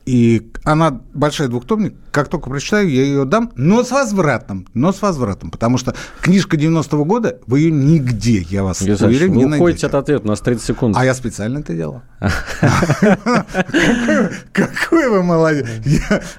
[0.04, 1.94] И она большая двухтомник.
[2.10, 4.66] Как только прочитаю, я ее дам, но с возвратом.
[4.74, 5.52] Но с возвратом.
[5.52, 9.48] Потому что книжка 90-го года, вы ее нигде, я вас Юрий уверен, не найдете.
[9.48, 10.96] Вы уходите от ответа, у нас 30 секунд.
[10.98, 12.02] А я специально это делал.
[15.12, 15.66] Вы молодец.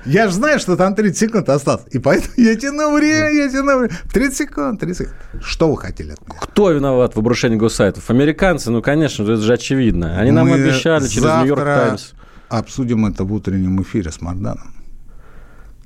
[0.05, 1.83] Я же знаю, что там 30 секунд осталось.
[1.91, 3.93] И поэтому я тяну время, я тяну время.
[4.11, 5.15] 30 секунд, 30 секунд.
[5.41, 6.39] Что вы хотели от меня?
[6.39, 8.09] Кто виноват в обрушении госсайтов?
[8.09, 8.71] Американцы?
[8.71, 10.19] Ну, конечно, это же очевидно.
[10.19, 12.13] Они нам обещали через Нью-Йорк Таймс
[12.59, 14.75] обсудим это в утреннем эфире с Марданом.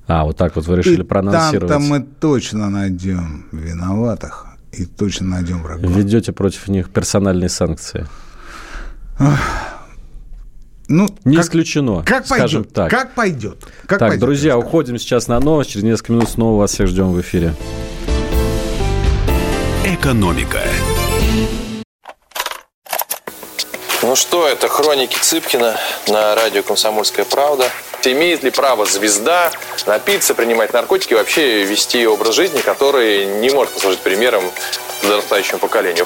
[0.07, 1.71] А, вот так вот вы решили и проанонсировать.
[1.71, 5.89] Там-то мы точно найдем виноватых и точно найдем врагов.
[5.91, 8.05] Ведете против них персональные санкции.
[10.89, 12.03] Ну, не как, исключено.
[12.05, 12.73] Как скажем пойдет?
[12.73, 12.89] Так.
[12.89, 13.57] Как пойдет?
[13.85, 15.71] Как так, пойдет, друзья, уходим сейчас на новость.
[15.71, 17.53] Через несколько минут снова вас всех ждем в эфире.
[19.85, 20.61] Экономика.
[24.01, 25.75] Ну что, это хроники Цыпкина
[26.07, 27.69] на радио «Комсомольская правда».
[28.03, 29.51] Имеет ли право звезда
[29.85, 34.43] напиться, принимать наркотики и вообще вести образ жизни, который не может послужить примером
[35.01, 36.05] подрастающему поколению?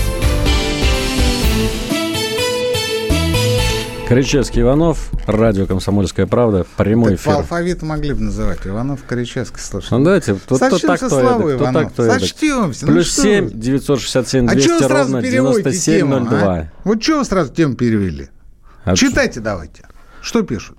[4.11, 7.31] Кричевский Иванов, радио «Комсомольская правда», прямой так эфир.
[7.31, 8.59] По алфавиту могли бы называть.
[8.65, 9.87] Иванов, Кричевский, слушай.
[9.91, 12.19] Ну давайте, то, то так, то славу, эдак, то так, то эдак.
[12.19, 12.87] Сочтемся.
[12.87, 16.53] Плюс ну, 7 967 а 200 что вы сразу ровно переводите тему, 9702.
[16.53, 16.67] а?
[16.83, 18.27] Вот что вы сразу тему перевели?
[18.83, 19.85] А Читайте давайте.
[20.21, 20.77] Что пишут?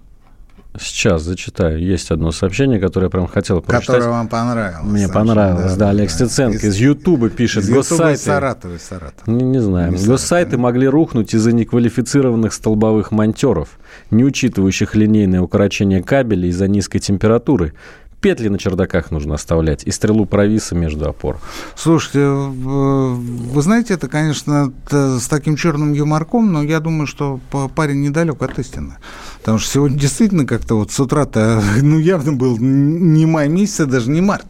[0.79, 1.79] Сейчас зачитаю.
[1.79, 3.97] Есть одно сообщение, которое я прям хотел прочитать.
[3.97, 4.91] Которое вам понравилось.
[4.91, 5.91] Мне понравилось, да.
[5.91, 7.65] Олег Стеценко из Ютуба пишет.
[7.65, 8.15] Из Госсайты.
[8.15, 9.31] из Саратова, из Саратова.
[9.31, 9.93] Не, не знаю.
[9.93, 10.61] Не Госсайты Саратова.
[10.61, 13.69] могли рухнуть из-за неквалифицированных столбовых монтеров,
[14.11, 17.75] не учитывающих линейное укорочение кабеля из-за низкой температуры.
[18.23, 21.41] Петли на чердаках нужно оставлять и стрелу провиса между опор.
[21.75, 27.41] Слушайте, в- вы знаете, это, конечно, с таким черным юморком, но я думаю, что
[27.75, 28.99] парень недалек от истины.
[29.41, 33.87] Потому что сегодня действительно как-то вот с утра-то, ну, явно был не май месяц, а
[33.87, 34.47] даже не март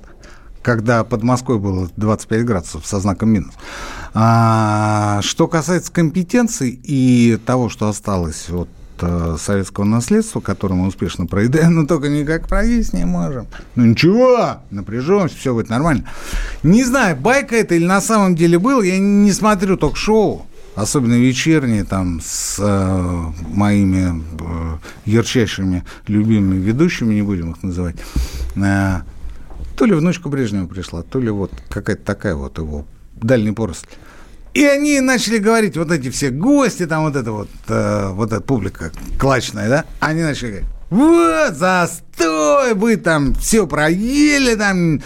[0.61, 3.52] когда под Москвой было 25 градусов со знаком минус.
[4.14, 8.68] А, что касается компетенций и того, что осталось от
[9.38, 13.47] советского наследства, которое мы успешно проедаем, но только никак проесть не можем.
[13.75, 16.09] Ну ничего, напряжемся, все будет нормально.
[16.62, 21.85] Не знаю, байка это или на самом деле был, я не смотрю ток-шоу, особенно вечерние,
[21.85, 27.97] там, с э, моими э, ярчайшими любимыми ведущими, не будем их называть.
[28.57, 29.01] Э,
[29.77, 33.87] то ли внучка Брежнева пришла, то ли вот какая-то такая вот его дальняя поросль.
[34.55, 38.43] И они начали говорить, вот эти все гости, там вот это вот, э, вот эта
[38.43, 45.01] публика клачная, да, они начали говорить, вот, застой, вы там все проели, там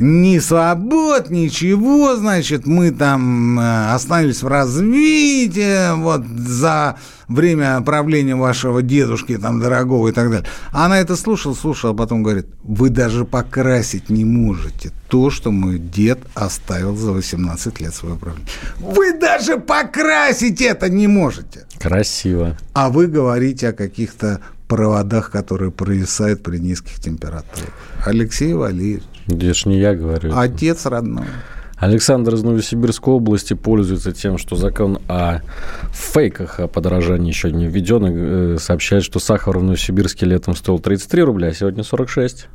[0.00, 6.96] ни свобод, ничего, значит, мы там э, остановились в развитии, вот, за
[7.28, 10.48] время правления вашего дедушки, там, дорогого и так далее.
[10.72, 15.78] Она это слушала, слушала, а потом говорит, вы даже покрасить не можете то, что мой
[15.78, 18.48] дед оставил за 18 лет своего правления.
[18.78, 21.66] Вы даже покрасить это не можете.
[21.78, 22.56] Красиво.
[22.72, 27.70] А вы говорите о каких-то проводах, которые провисают при низких температурах.
[28.06, 29.02] Алексей Валерьевич,
[29.36, 30.32] Это ж не я говорю.
[30.36, 31.24] отец родной.
[31.76, 35.40] Александр из Новосибирской области пользуется тем, что закон о
[35.92, 38.06] фейках о подорожании еще не введен.
[38.06, 38.12] и,
[38.54, 42.48] э, Сообщает, что сахар в Новосибирске летом стоил 33 рубля, а сегодня 46.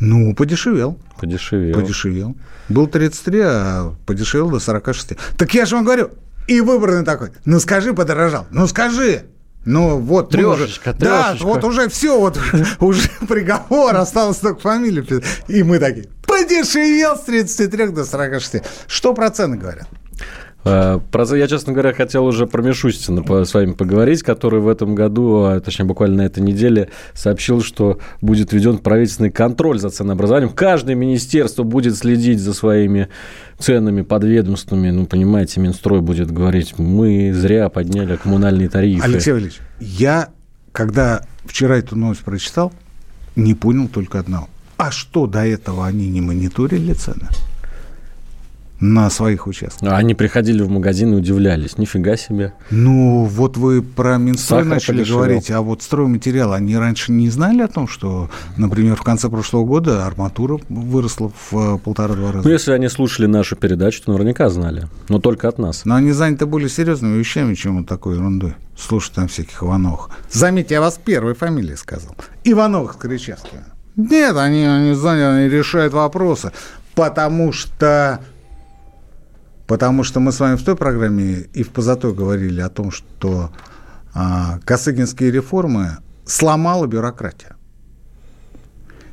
[0.00, 0.98] Ну, подешевел.
[1.18, 1.74] Подешевел.
[1.80, 2.36] Подешевел.
[2.68, 5.14] Был 33, а подешевел до 46.
[5.38, 6.10] Так я же вам говорю,
[6.46, 9.22] и выбранный такой, ну скажи, подорожал, ну скажи.
[9.68, 11.46] Ну вот, мы уже- Трешечка, да, трешечка.
[11.46, 12.38] вот уже все, вот
[12.80, 15.22] уже приговор, осталось только фамилию.
[15.46, 18.64] И мы такие, подешевел с 33 до 46.
[18.86, 19.86] Что проценты говорят?
[20.68, 21.00] Э,
[21.36, 25.60] Я, честно говоря, хотел уже про Мишустина с вами поговорить, который в этом году, а,
[25.60, 30.52] точнее, буквально на этой неделе, сообщил, что будет введен правительственный контроль за ценообразованием.
[30.52, 33.08] Каждое министерство будет следить за своими
[33.58, 34.90] ценами подведомствами.
[34.90, 39.04] Ну, понимаете, Минстрой будет говорить, мы зря подняли коммунальные тарифы.
[39.04, 40.28] Алексей Валерьевич, я,
[40.72, 42.72] когда вчера эту новость прочитал,
[43.36, 44.48] не понял только одного.
[44.76, 47.28] А что до этого они не мониторили цены
[48.80, 49.92] на своих участках?
[49.92, 51.78] А Они приходили в магазин и удивлялись.
[51.78, 52.52] Нифига себе.
[52.70, 55.18] Ну, вот вы про Минстрой Сахар начали подешевел.
[55.18, 59.64] говорить, а вот стройматериалы, они раньше не знали о том, что, например, в конце прошлого
[59.64, 62.46] года арматура выросла в э, полтора-два раза?
[62.46, 64.88] Ну, если они слушали нашу передачу, то наверняка знали.
[65.08, 65.84] Но только от нас.
[65.84, 68.54] Но они заняты более серьезными вещами, чем вот такой ерундой.
[68.76, 70.10] Слушать там всяких Ивановых.
[70.30, 72.14] Заметьте, я вас первой фамилией сказал.
[72.44, 73.64] Ивановых с Кричевскими.
[73.96, 76.52] Нет, они, они они решают вопросы.
[76.94, 78.20] Потому что...
[79.68, 83.52] Потому что мы с вами в той программе и в позатой говорили о том, что
[84.14, 87.54] а, косыгинские реформы сломала бюрократия.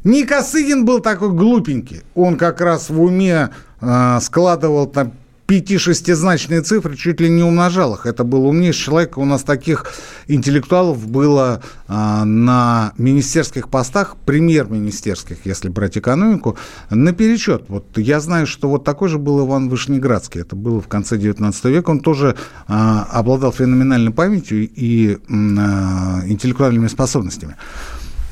[0.06, 2.04] Не Косыгин был такой глупенький.
[2.16, 3.50] Он как раз в уме
[3.82, 5.12] а, складывал там
[5.48, 8.06] пяти-шестизначные цифры, чуть ли не умножал их.
[8.06, 9.18] Это был умнейший человек.
[9.18, 9.86] У нас таких
[10.28, 16.58] интеллектуалов было а, на министерских постах, премьер-министерских, если брать экономику,
[16.90, 17.66] наперечет.
[17.68, 20.42] Вот я знаю, что вот такой же был Иван Вышнеградский.
[20.42, 21.92] Это было в конце 19 века.
[21.92, 22.36] Он тоже
[22.68, 27.56] а, обладал феноменальной памятью и а, интеллектуальными способностями.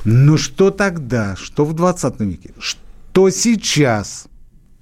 [0.04, 4.26] Но что тогда, что в 20 веке, что сейчас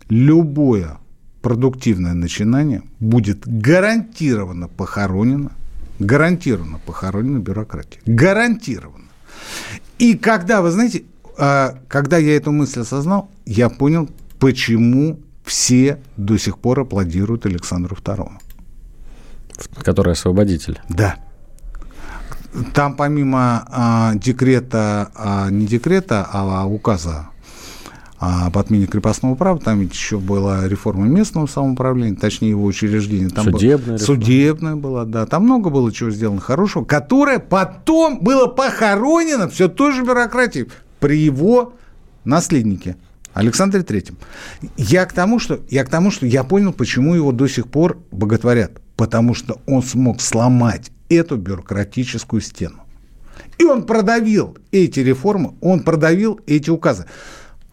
[0.10, 0.98] любое
[1.42, 5.52] продуктивное начинание будет гарантированно похоронено,
[6.00, 8.02] гарантированно похоронено бюрократией.
[8.06, 9.10] Гарантированно.
[9.98, 11.04] И когда, вы знаете,
[11.38, 17.96] а, когда я эту мысль осознал, я понял, почему все до сих пор аплодируют Александру
[17.96, 18.32] II.
[19.84, 20.80] Который освободитель.
[20.90, 21.18] Да.
[22.74, 27.28] Там помимо а, декрета, а, не декрета, а указа
[28.22, 33.30] об отмене крепостного права, там ведь еще была реформа местного самоуправления, точнее его учреждения.
[33.30, 35.26] Там судебная был, Судебная была, да.
[35.26, 40.68] Там много было чего сделано хорошего, которое потом было похоронено все той же бюрократией
[41.00, 41.74] при его
[42.24, 42.96] наследнике.
[43.34, 44.18] Александре Третьем.
[44.78, 47.98] Я к тому, что я к тому, что я понял, почему его до сих пор
[48.12, 52.84] боготворят, потому что он смог сломать эту бюрократическую стену.
[53.58, 57.08] И он продавил эти реформы, он продавил эти указы.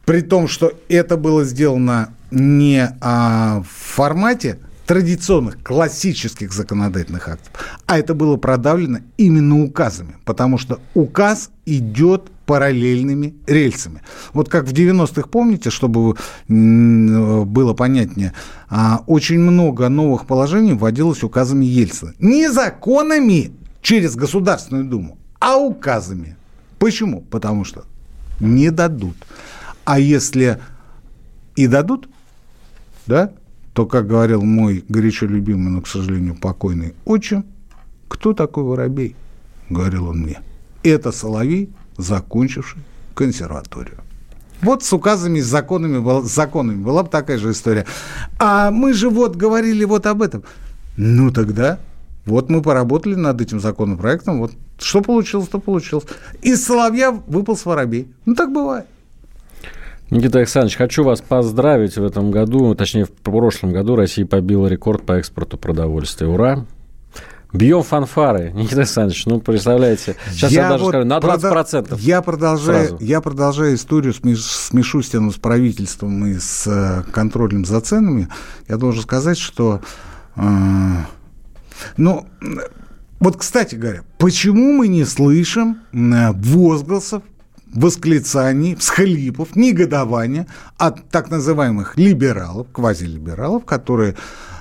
[0.08, 7.52] При том, что это было сделано не а, в формате традиционных классических законодательных актов,
[7.84, 14.00] а это было продавлено именно указами, потому что указ идет параллельными рельсами.
[14.32, 16.16] Вот как в 90-х, помните, чтобы
[16.48, 18.32] было понятнее,
[18.70, 22.14] а, очень много новых положений вводилось указами Ельцина.
[22.18, 26.38] Не законами через Государственную Думу, а указами.
[26.78, 27.20] Почему?
[27.30, 27.84] Потому что
[28.40, 29.16] не дадут.
[29.88, 30.60] А если
[31.56, 32.10] и дадут,
[33.06, 33.32] да,
[33.72, 37.46] то, как говорил мой горячо любимый, но, к сожалению, покойный отчим,
[38.06, 39.16] кто такой воробей?
[39.70, 40.42] Говорил он мне.
[40.82, 42.82] Это соловей, закончивший
[43.14, 43.96] консерваторию.
[44.60, 47.86] Вот с указами, с законами, с законами была бы такая же история.
[48.38, 50.44] А мы же вот говорили вот об этом.
[50.98, 51.78] Ну тогда
[52.26, 56.04] вот мы поработали над этим законопроектом, вот что получилось, то получилось.
[56.42, 58.12] Из соловья выпал воробей.
[58.26, 58.84] Ну так бывает.
[60.10, 65.04] Никита Александрович, хочу вас поздравить в этом году, точнее, в прошлом году Россия побила рекорд
[65.04, 66.26] по экспорту продовольствия.
[66.28, 66.64] Ура!
[67.52, 71.40] Бьем фанфары, Никита Александрович, ну, представляете, сейчас я, я даже вот скажу, на 20%.
[71.40, 77.10] Прода- я, продолжаю, я продолжаю историю с, Миш- с Мишустиным, с правительством и с э,
[77.10, 78.28] контролем за ценами.
[78.68, 79.80] Я должен сказать, что...
[80.36, 80.42] Э,
[81.96, 82.26] ну,
[83.20, 87.22] вот, кстати говоря, почему мы не слышим э, возгласов
[87.74, 94.14] восклицаний, всхлипов, негодования от так называемых либералов, квазилибералов, которые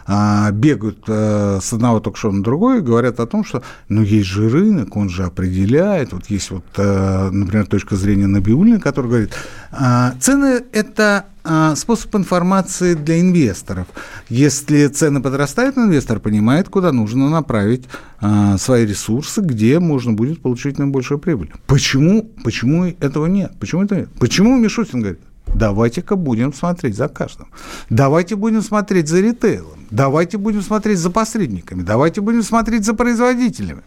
[0.05, 4.27] а, бегают а, с одного ток-шоу на другое и говорят о том, что ну, есть
[4.27, 6.13] же рынок, он же определяет.
[6.13, 9.33] Вот есть, вот, а, например, точка зрения Набиулина, который говорит,
[9.71, 13.87] а, цены– это а, способ информации для инвесторов.
[14.27, 17.85] Если цены подрастают, инвестор понимает, куда нужно направить
[18.19, 21.51] а, свои ресурсы, где можно будет получить наибольшую прибыль.
[21.65, 23.53] Почему, почему этого нет?
[23.59, 24.09] Почему это нет?
[24.19, 25.21] Почему Мишустин говорит,
[25.55, 27.47] давайте-ка будем смотреть за каждым.
[27.89, 29.79] Давайте будем смотреть за ритейлом.
[29.89, 31.81] Давайте будем смотреть за посредниками.
[31.81, 33.83] Давайте будем смотреть за производителями.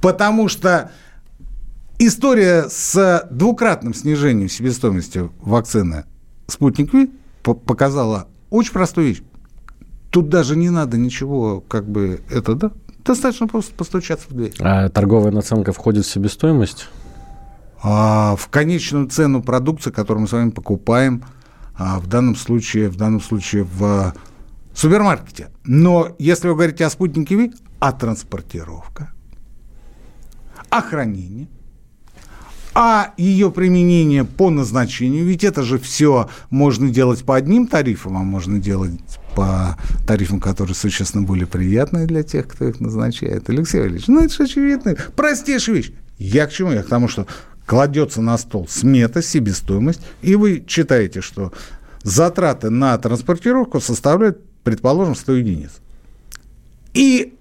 [0.00, 0.92] Потому что
[1.98, 6.04] история с двукратным снижением себестоимости вакцины
[6.46, 7.10] «Спутник Ви»
[7.42, 9.22] показала очень простую вещь.
[10.10, 12.70] Тут даже не надо ничего, как бы, это, да,
[13.04, 14.54] достаточно просто постучаться в дверь.
[14.60, 16.88] А торговая наценка входит в себестоимость?
[17.82, 21.24] а, в конечную цену продукции, которую мы с вами покупаем,
[21.74, 24.14] а, в данном случае, в данном случае в
[24.74, 25.50] супермаркете.
[25.64, 29.12] Но если вы говорите о спутнике Ви, а транспортировка,
[30.70, 31.48] а хранение,
[32.74, 38.22] а ее применение по назначению, ведь это же все можно делать по одним тарифам, а
[38.22, 38.92] можно делать
[39.34, 43.48] по тарифам, которые существенно более приятные для тех, кто их назначает.
[43.48, 45.92] Алексей Валерьевич, ну это же очевидно, простейшая вещь.
[46.18, 46.72] Я к чему?
[46.72, 47.26] Я к тому, что
[47.66, 51.52] кладется на стол смета, себестоимость, и вы читаете, что
[52.02, 55.70] затраты на транспортировку составляют, предположим, 100 единиц.
[56.94, 57.34] И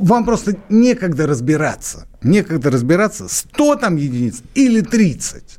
[0.00, 2.06] вам просто некогда разбираться.
[2.22, 5.58] Некогда разбираться, 100 там единиц или 30.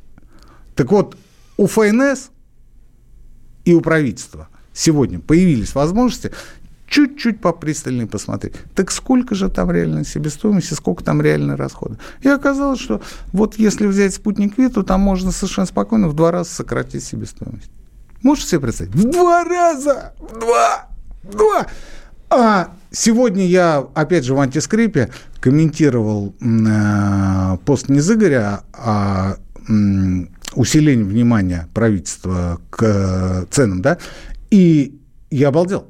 [0.74, 1.16] Так вот,
[1.56, 2.30] у ФНС
[3.64, 6.32] и у правительства сегодня появились возможности
[6.86, 8.54] чуть-чуть попристальнее посмотреть.
[8.74, 11.98] Так сколько же там реальной себестоимости, сколько там реальные расходы?
[12.20, 13.00] И оказалось, что
[13.32, 17.70] вот если взять спутник Ви, то там можно совершенно спокойно в два раза сократить себестоимость.
[18.22, 18.94] Можете себе представить?
[18.94, 20.12] В два раза!
[20.18, 20.88] В два!
[21.22, 21.66] В два!
[22.34, 29.36] А сегодня я, опять же, в антискрипе комментировал э, пост не Игоря, а
[29.68, 29.72] э,
[30.54, 33.98] усиление внимания правительства к э, ценам, да,
[34.50, 34.98] и
[35.30, 35.88] я обалдел.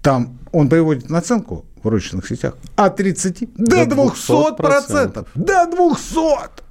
[0.00, 5.28] Там он приводит наценку в розничных сетях от 30 до, до 200 процентов.
[5.34, 6.62] До 200!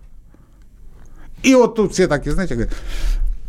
[1.44, 2.74] И вот тут все такие, знаете, говорят,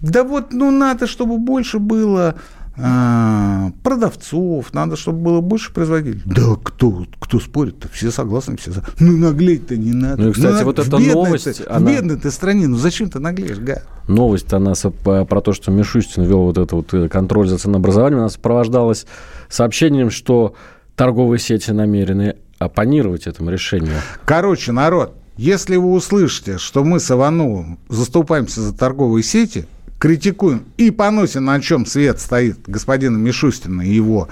[0.02, 2.36] да вот, ну, надо, чтобы больше было а,
[2.74, 6.22] продавцов, надо, чтобы было больше производителей.
[6.24, 7.88] Да кто, кто спорит-то?
[7.92, 8.84] Все согласны, все за.
[8.98, 10.22] Ну, наглеть-то не надо.
[10.22, 11.62] Ну, и, кстати, ну, вот эта новость...
[11.68, 11.90] Она...
[11.90, 13.84] В бедной ты стране, ну зачем ты наглеешь, гад?
[14.08, 14.72] Новость она
[15.02, 19.06] про то, что Мишустин вел вот этот вот э, контроль за ценообразованием, она сопровождалась
[19.48, 20.54] сообщением, что
[20.96, 23.96] торговые сети намерены оппонировать этому решению.
[24.24, 29.66] Короче, народ, если вы услышите, что мы с Ивановым заступаемся за торговые сети,
[30.02, 34.28] критикуем и поносим, на чем свет стоит господина Мишустина и его,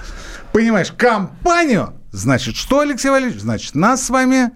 [0.51, 3.39] понимаешь, компанию, значит, что, Алексей Валерьевич?
[3.39, 4.51] Значит, нас с вами...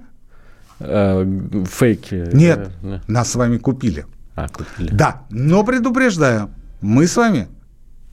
[0.79, 1.25] Э,
[1.71, 2.27] фейки.
[2.33, 4.05] Нет, э, нас с вами купили.
[4.35, 4.89] А, купили.
[4.91, 6.49] Да, но предупреждаю,
[6.81, 7.47] мы с вами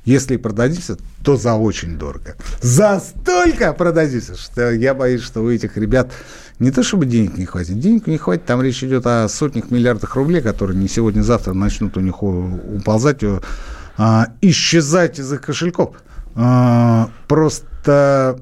[0.04, 2.36] если продадите, то за очень дорого.
[2.60, 6.10] За столько продадите, что я боюсь, что у этих ребят
[6.58, 10.14] не то чтобы денег не хватит, денег не хватит, там речь идет о сотнях миллиардах
[10.16, 13.20] рублей, которые не сегодня-завтра начнут у них уползать,
[13.96, 15.96] а, исчезать из их кошельков.
[16.34, 18.40] А, просто,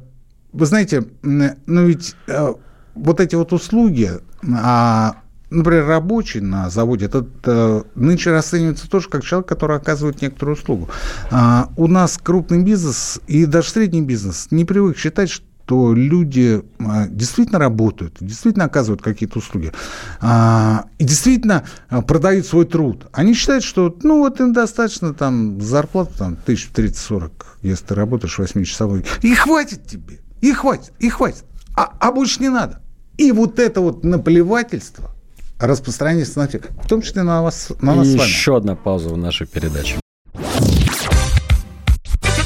[0.53, 2.55] вы знаете, ну ведь а,
[2.95, 4.13] вот эти вот услуги,
[4.55, 5.17] а
[5.51, 10.89] например, рабочий на заводе, этот э, нынче расценивается тоже как человек, который оказывает некоторую услугу.
[11.31, 17.07] А, у нас крупный бизнес и даже средний бизнес не привык считать, что люди а,
[17.09, 19.73] действительно работают, действительно оказывают какие-то услуги
[20.21, 23.07] а, и действительно а, продают свой труд.
[23.13, 27.31] Они считают, что ну вот им достаточно там зарплаты там, 1030-40,
[27.63, 29.05] если ты работаешь 8-часовой.
[29.23, 31.45] И хватит тебе, и хватит, и хватит.
[31.77, 32.81] А, а больше не надо.
[33.17, 35.11] И вот это вот наплевательство–
[35.61, 38.29] распространяется на всех, в том числе на вас, на нас И с вами.
[38.29, 39.97] еще одна пауза в нашей передаче.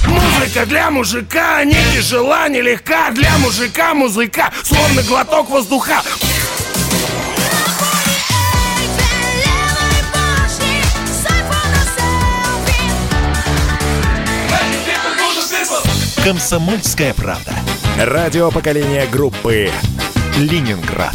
[0.07, 6.03] Музыка для мужика не тяжела, не легка Для мужика музыка, словно глоток воздуха
[16.25, 17.53] Комсомольская правда.
[17.99, 19.71] Радио поколения группы
[20.39, 21.15] Ленинград.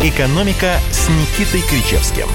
[0.00, 2.28] «Экономика» с Никитой Кричевским.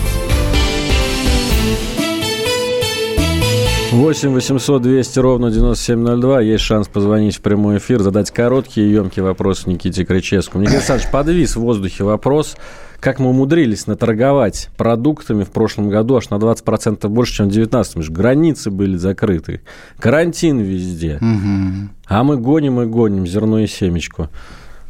[3.92, 6.42] 8 800 200 ровно 9702.
[6.42, 10.64] Есть шанс позвонить в прямой эфир, задать короткие и емкие вопросы Никите Кричевскому.
[10.64, 12.58] Никита Александрович, подвис в воздухе вопрос.
[13.00, 18.10] Как мы умудрились наторговать продуктами в прошлом году аж на 20% больше, чем в 2019?
[18.10, 19.62] Границы были закрыты,
[20.00, 21.16] карантин везде.
[21.22, 21.90] Угу.
[22.08, 24.28] А мы гоним и гоним зерно и семечку.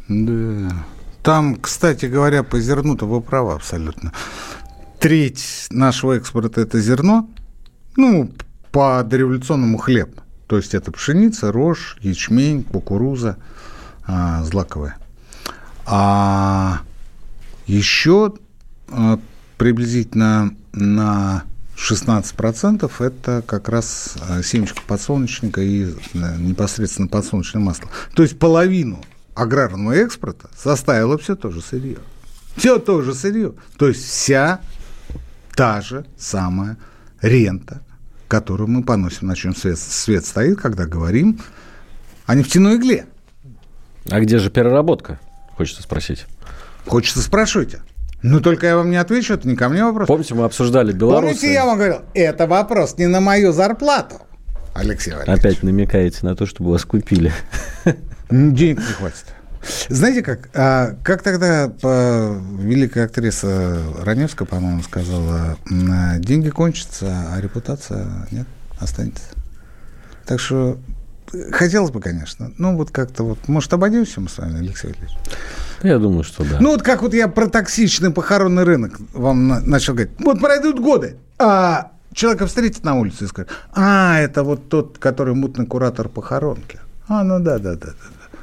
[0.08, 0.84] Да.
[1.24, 4.12] Там, кстати говоря, по зерну-то вы правы абсолютно.
[5.00, 7.30] Треть нашего экспорта– это зерно,
[7.96, 8.30] ну,
[8.70, 10.20] по дореволюционному хлеб.
[10.46, 13.38] То есть это пшеница, рожь, ячмень, кукуруза,
[14.06, 14.98] а, злаковая.
[15.86, 16.80] А
[17.66, 18.34] еще
[18.90, 19.18] а,
[19.56, 21.44] приблизительно на
[21.74, 27.88] 16% это как раз а, семечко подсолнечника и а, непосредственно подсолнечное масло.
[28.14, 29.02] То есть половину–
[29.34, 31.98] аграрного экспорта составило все то же сырье.
[32.56, 33.54] Все то же сырье.
[33.76, 34.60] То есть вся
[35.54, 36.76] та же самая
[37.20, 37.82] рента,
[38.28, 41.40] которую мы поносим, на чем свет, свет стоит, когда говорим
[42.26, 43.06] о нефтяной игле.
[44.10, 45.18] А где же переработка,
[45.56, 46.26] хочется спросить?
[46.86, 47.82] Хочется спрашивайте.
[48.22, 50.08] Ну, только я вам не отвечу, это не ко мне вопрос.
[50.08, 51.36] Помните, мы обсуждали Беларусь.
[51.38, 54.16] Помните, я вам говорил, это вопрос не на мою зарплату,
[54.74, 55.40] Алексей Валерьевич.
[55.40, 57.32] Опять намекаете на то, чтобы вас купили.
[58.30, 59.26] Денег не хватит.
[59.88, 60.50] Знаете как?
[60.54, 65.56] А, как тогда по, великая актриса Раневская, по-моему, сказала,
[66.18, 68.46] деньги кончатся, а репутация нет,
[68.78, 69.24] останется.
[70.26, 70.78] Так что
[71.52, 72.52] хотелось бы, конечно.
[72.58, 75.16] Ну, вот как-то вот, может, обойдемся мы с вами, Алексей Валерьевич?
[75.82, 76.58] Я думаю, что да.
[76.60, 80.12] Ну, вот как вот я про токсичный похоронный рынок вам на- начал говорить.
[80.18, 85.34] Вот пройдут годы, а человека встретит на улице и скажет, а, это вот тот, который
[85.34, 86.78] мутный куратор похоронки.
[87.08, 88.38] А, ну да, да, да, да.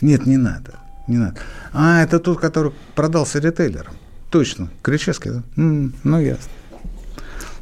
[0.00, 0.74] Нет, не надо.
[1.08, 1.40] Не надо.
[1.72, 3.94] А, это тот, который продался ритейлером.
[4.30, 4.68] Точно.
[4.82, 5.42] Кричевский, да?
[5.56, 6.50] М-м, ну, ясно.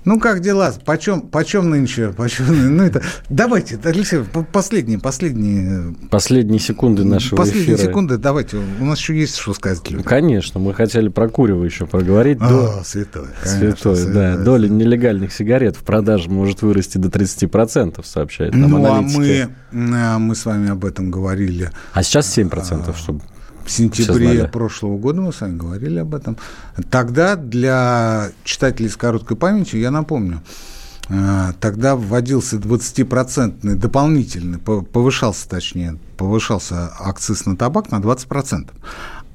[0.05, 0.72] Ну, как дела?
[0.84, 2.09] Почем, почем нынче?
[2.09, 3.03] Почем, ну, это...
[3.28, 4.20] Давайте, Алексей,
[4.53, 5.94] последние, последние...
[6.11, 7.88] Последние секунды нашего последние эфира.
[7.88, 8.57] секунды, давайте.
[8.80, 10.05] У нас еще есть что сказать людям.
[10.05, 12.38] Конечно, мы хотели про курево еще проговорить.
[12.40, 12.84] А, До...
[12.84, 13.28] святой.
[13.44, 13.96] Святой, конечно, да.
[13.96, 14.44] святой.
[14.44, 19.48] Доля нелегальных сигарет в продаже может вырасти до 30%, сообщает нам Ну, а аналитики.
[19.70, 23.20] мы, а, мы с вами об этом говорили А сейчас 7%, чтобы...
[23.64, 26.36] в сентябре прошлого года, мы с вами говорили об этом.
[26.90, 30.42] Тогда для читателей с короткой памятью, я напомню,
[31.08, 38.70] э, тогда вводился 20-процентный дополнительный, по- повышался точнее, повышался акциз на табак на 20%.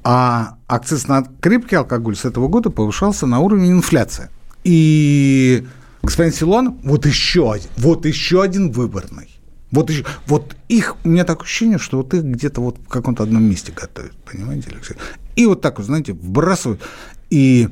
[0.04, 4.28] А акциз на крепкий алкоголь с этого года повышался на уровень инфляции.
[4.64, 5.66] И
[6.02, 9.37] господин Силуанов, вот еще один, вот еще один выборный.
[9.70, 9.90] Вот,
[10.26, 13.72] вот их, у меня такое ощущение, что вот их где-то вот в каком-то одном месте
[13.72, 14.96] готовят, понимаете, Алексей?
[15.36, 16.80] И вот так вот, знаете, вбрасывают,
[17.28, 17.68] и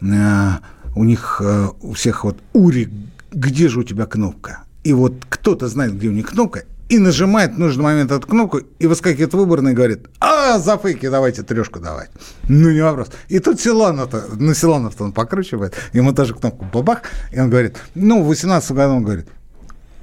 [0.00, 0.50] э,
[0.94, 2.90] у них, э, у всех вот, Ури,
[3.32, 4.64] где же у тебя кнопка?
[4.84, 8.60] И вот кто-то знает, где у них кнопка, и нажимает в нужный момент эту кнопку,
[8.78, 12.10] и выскакивает выборный и говорит, а, за фейки давайте трешку давать.
[12.48, 13.08] Ну, не вопрос.
[13.28, 18.22] И тут Силанов-то, на Силанов-то он покручивает, ему тоже кнопку бабах, и он говорит, ну,
[18.22, 19.26] в 18 году он говорит,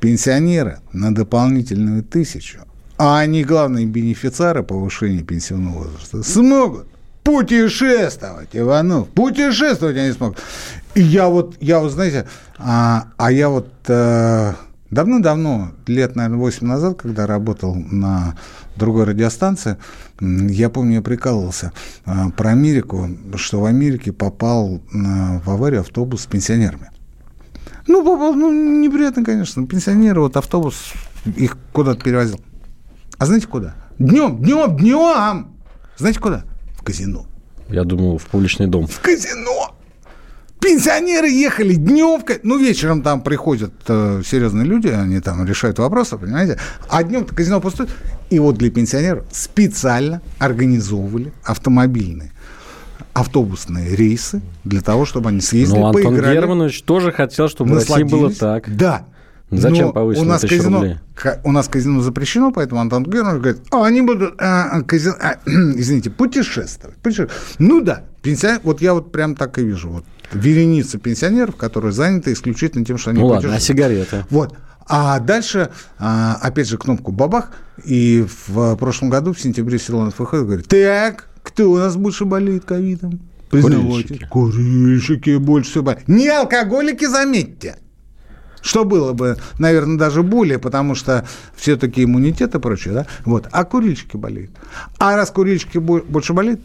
[0.06, 2.60] пенсионеры на дополнительную тысячу,
[3.00, 6.86] а они главные бенефициары повышения пенсионного возраста, смогут
[7.24, 10.38] путешествовать, Иванов, путешествовать они смогут.
[10.94, 12.28] И я вот, я вот, знаете,
[12.60, 14.54] а, а я вот э,
[14.92, 18.38] давно-давно, лет, наверное, 8 назад, когда работал на
[18.76, 19.78] другой радиостанции,
[20.22, 21.74] я помню, я прикалывался
[22.06, 26.92] э, про Америку, что в Америке попал э, в аварию автобус с пенсионерами.
[27.88, 29.66] Ну, попал, ну, неприятно, конечно.
[29.68, 30.94] Пенсионеры, вот автобус
[31.26, 32.40] их куда-то перевозил.
[33.18, 33.76] А знаете куда?
[34.00, 35.56] Днем, днем, днем!
[35.98, 36.44] Знаете куда?
[36.78, 37.28] В казино.
[37.70, 38.88] Я думал, в публичный дом.
[38.88, 39.76] В казино!
[40.60, 46.60] Пенсионеры ехали днем, ну, вечером там приходят э, серьезные люди, они там решают вопросы, понимаете?
[46.90, 47.92] А днем казино пустует.
[48.32, 52.32] И вот для пенсионеров специально организовывали автомобильные
[53.14, 56.36] автобусные рейсы для того, чтобы они съездили, Ну, Антон поиграли.
[56.36, 58.76] Германович тоже хотел, чтобы в России было так.
[58.76, 59.06] Да.
[59.52, 60.98] Зачем Но повысить у на нас казино, рублей?
[61.44, 65.36] У нас казино запрещено, поэтому Антон Германович говорит, а они будут, а, а, казино- а,
[65.46, 66.98] извините, путешествовать.
[66.98, 67.30] путеше-
[67.60, 72.34] Ну да, пенсионер, вот я вот прям так и вижу, вот вереница пенсионеров, которые заняты
[72.34, 74.26] исключительно тем, что они Ну ладно, а сигареты?
[74.32, 74.56] Вот.
[74.88, 75.70] А дальше,
[76.00, 77.52] а, опять же, кнопку бабах.
[77.84, 82.26] И в прошлом году, в сентябре, Силанов выходит и говорит, так, кто у нас больше
[82.26, 83.20] болеет ковидом?
[83.50, 83.86] Признавайте.
[83.88, 84.28] Курильщики.
[84.30, 86.08] Курильщики больше всего болеют.
[86.08, 87.78] Не алкоголики, заметьте.
[88.62, 93.08] Что было бы, наверное, даже более, потому что все-таки иммунитет и прочее, да?
[93.24, 93.48] Вот.
[93.52, 94.52] А курильщики болеют.
[94.98, 96.62] А раз курильщики бо- больше болеют,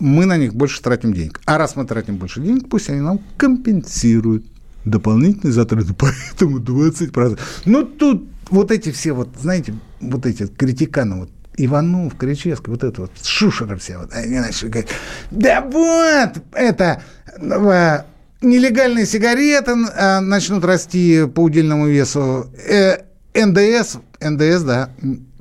[0.00, 1.40] мы на них больше тратим денег.
[1.46, 4.44] А раз мы тратим больше денег, пусть они нам компенсируют
[4.84, 7.38] дополнительные затраты, поэтому 20%.
[7.66, 13.02] Ну, тут вот эти все, вот, знаете, вот эти критиканы, вот, Иванов, Кричевский, вот это
[13.02, 14.90] вот, шушера все, вот, они начали говорить,
[15.30, 17.02] да вот, это,
[17.36, 18.02] э,
[18.40, 22.98] нелегальные сигареты э, начнут расти по удельному весу, Э,
[23.34, 24.90] НДС, НДС, да,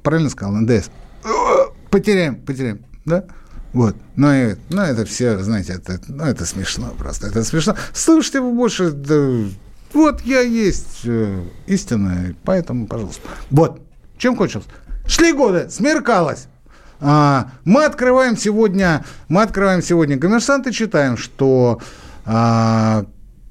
[0.04, 0.90] правильно сказал, НДС,
[1.90, 3.26] потеряем, потеряем, да?
[3.74, 3.96] Вот.
[4.16, 7.28] Ну, и, ну, это все, знаете, это, ну, это смешно просто.
[7.28, 7.76] Это смешно.
[7.94, 8.92] Слушайте вы больше.
[8.92, 9.50] да,
[9.94, 13.22] вот я есть э, истина, поэтому, пожалуйста.
[13.52, 13.82] Вот.
[14.18, 14.66] Чем кончилось?
[15.08, 16.48] Шли годы, смеркалось.
[17.00, 21.80] А, мы открываем сегодня, мы открываем сегодня коммерсант и читаем, что
[22.26, 23.06] а,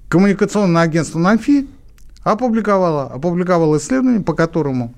[0.08, 1.68] коммуникационное агентство НАФИ
[2.24, 4.92] опубликовало, опубликовало исследование, по которому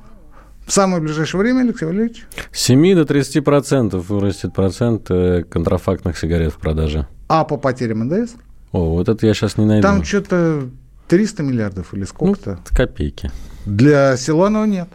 [0.66, 6.18] в самое ближайшее время, Алексей Валерьевич, С 7 до 30 процентов вырастет процент э, контрафактных
[6.18, 7.06] сигарет в продаже.
[7.28, 8.32] а по потерям НДС,
[8.72, 9.82] О, вот это я сейчас не найду.
[9.82, 10.68] там что-то
[11.08, 12.58] 300 миллиардов или ну, сколько-то.
[12.70, 13.30] копейки.
[13.64, 14.88] Для Силанова нет.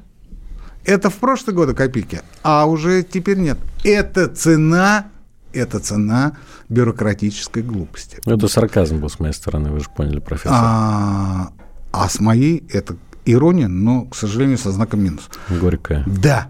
[0.86, 3.57] Это в прошлые годы копейки, а уже теперь нет.
[3.84, 5.07] Это цена,
[5.53, 6.38] это цена
[6.69, 8.19] бюрократической глупости.
[8.25, 10.51] Ну, Это сарказм был с моей стороны, вы же поняли, профессор.
[10.53, 11.49] А,
[11.91, 15.29] а с моей это ирония, но, к сожалению, со знаком минус.
[15.49, 16.03] Горькая.
[16.05, 16.49] Да.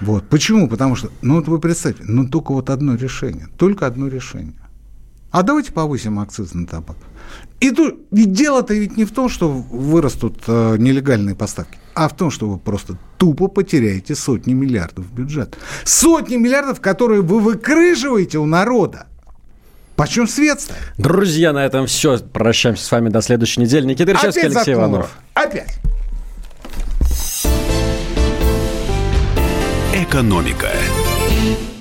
[0.00, 0.28] Вот.
[0.28, 0.68] Почему?
[0.68, 4.54] Потому что, ну вот вы представьте, ну только вот одно решение, только одно решение.
[5.30, 6.96] А давайте повысим акциз на табак.
[7.60, 12.16] И тут, ведь дело-то ведь не в том, что вырастут э, нелегальные поставки, а в
[12.16, 15.58] том, что вы просто тупо потеряете сотни миллиардов в бюджет.
[15.84, 19.06] Сотни миллиардов, которые вы выкрыживаете у народа.
[19.94, 20.78] Почем свет стоит?
[20.96, 22.18] Друзья, на этом все.
[22.18, 23.84] Прощаемся с вами до следующей недели.
[23.84, 25.18] Никита Ричевский, Опять Алексей заткнул Иванов.
[25.34, 25.76] Опять.
[29.94, 30.70] Экономика.